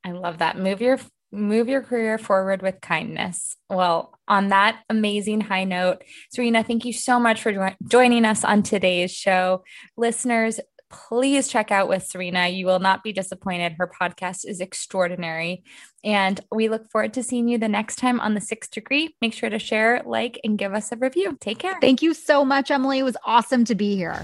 I 0.04 0.12
love 0.12 0.40
that. 0.40 0.58
Move 0.58 0.82
your 0.82 1.00
move 1.32 1.68
your 1.68 1.82
career 1.82 2.18
forward 2.18 2.62
with 2.62 2.80
kindness. 2.82 3.58
Well, 3.70 4.18
on 4.28 4.48
that 4.50 4.82
amazing 4.90 5.42
high 5.42 5.66
note, 5.66 6.04
Sarina, 6.36 6.66
thank 6.66 6.86
you 6.86 6.94
so 6.94 7.20
much 7.20 7.42
for 7.42 7.52
jo- 7.52 7.76
joining 7.90 8.26
us 8.26 8.44
on 8.44 8.64
today's 8.64 9.12
show. 9.12 9.64
Listeners, 9.98 10.60
please 10.90 11.48
check 11.48 11.72
out 11.72 11.90
with 11.90 12.08
Sarina. 12.08 12.56
You 12.56 12.66
will 12.66 12.80
not 12.80 13.04
be 13.04 13.14
disappointed. 13.14 13.76
Her 13.78 13.88
podcast 13.88 14.46
is 14.46 14.62
extraordinary. 14.62 15.64
And 16.04 16.40
we 16.52 16.70
look 16.70 16.90
forward 16.90 17.14
to 17.16 17.24
seeing 17.24 17.48
you 17.48 17.58
the 17.58 17.68
next 17.68 17.98
time 17.98 18.20
on 18.20 18.34
the 18.34 18.42
sixth 18.42 18.72
degree. 18.72 19.16
Make 19.22 19.34
sure 19.34 19.50
to 19.50 19.60
share, 19.60 20.02
like, 20.06 20.40
and 20.44 20.58
give 20.58 20.74
us 20.74 20.92
a 20.92 20.96
review. 20.96 21.38
Take 21.42 21.60
care. 21.60 21.78
Thank 21.82 22.02
you 22.02 22.14
so 22.14 22.46
much, 22.46 22.72
Emily. 22.72 23.00
It 23.00 23.04
was 23.04 23.18
awesome 23.26 23.66
to 23.66 23.76
be 23.76 23.96
here. 23.96 24.24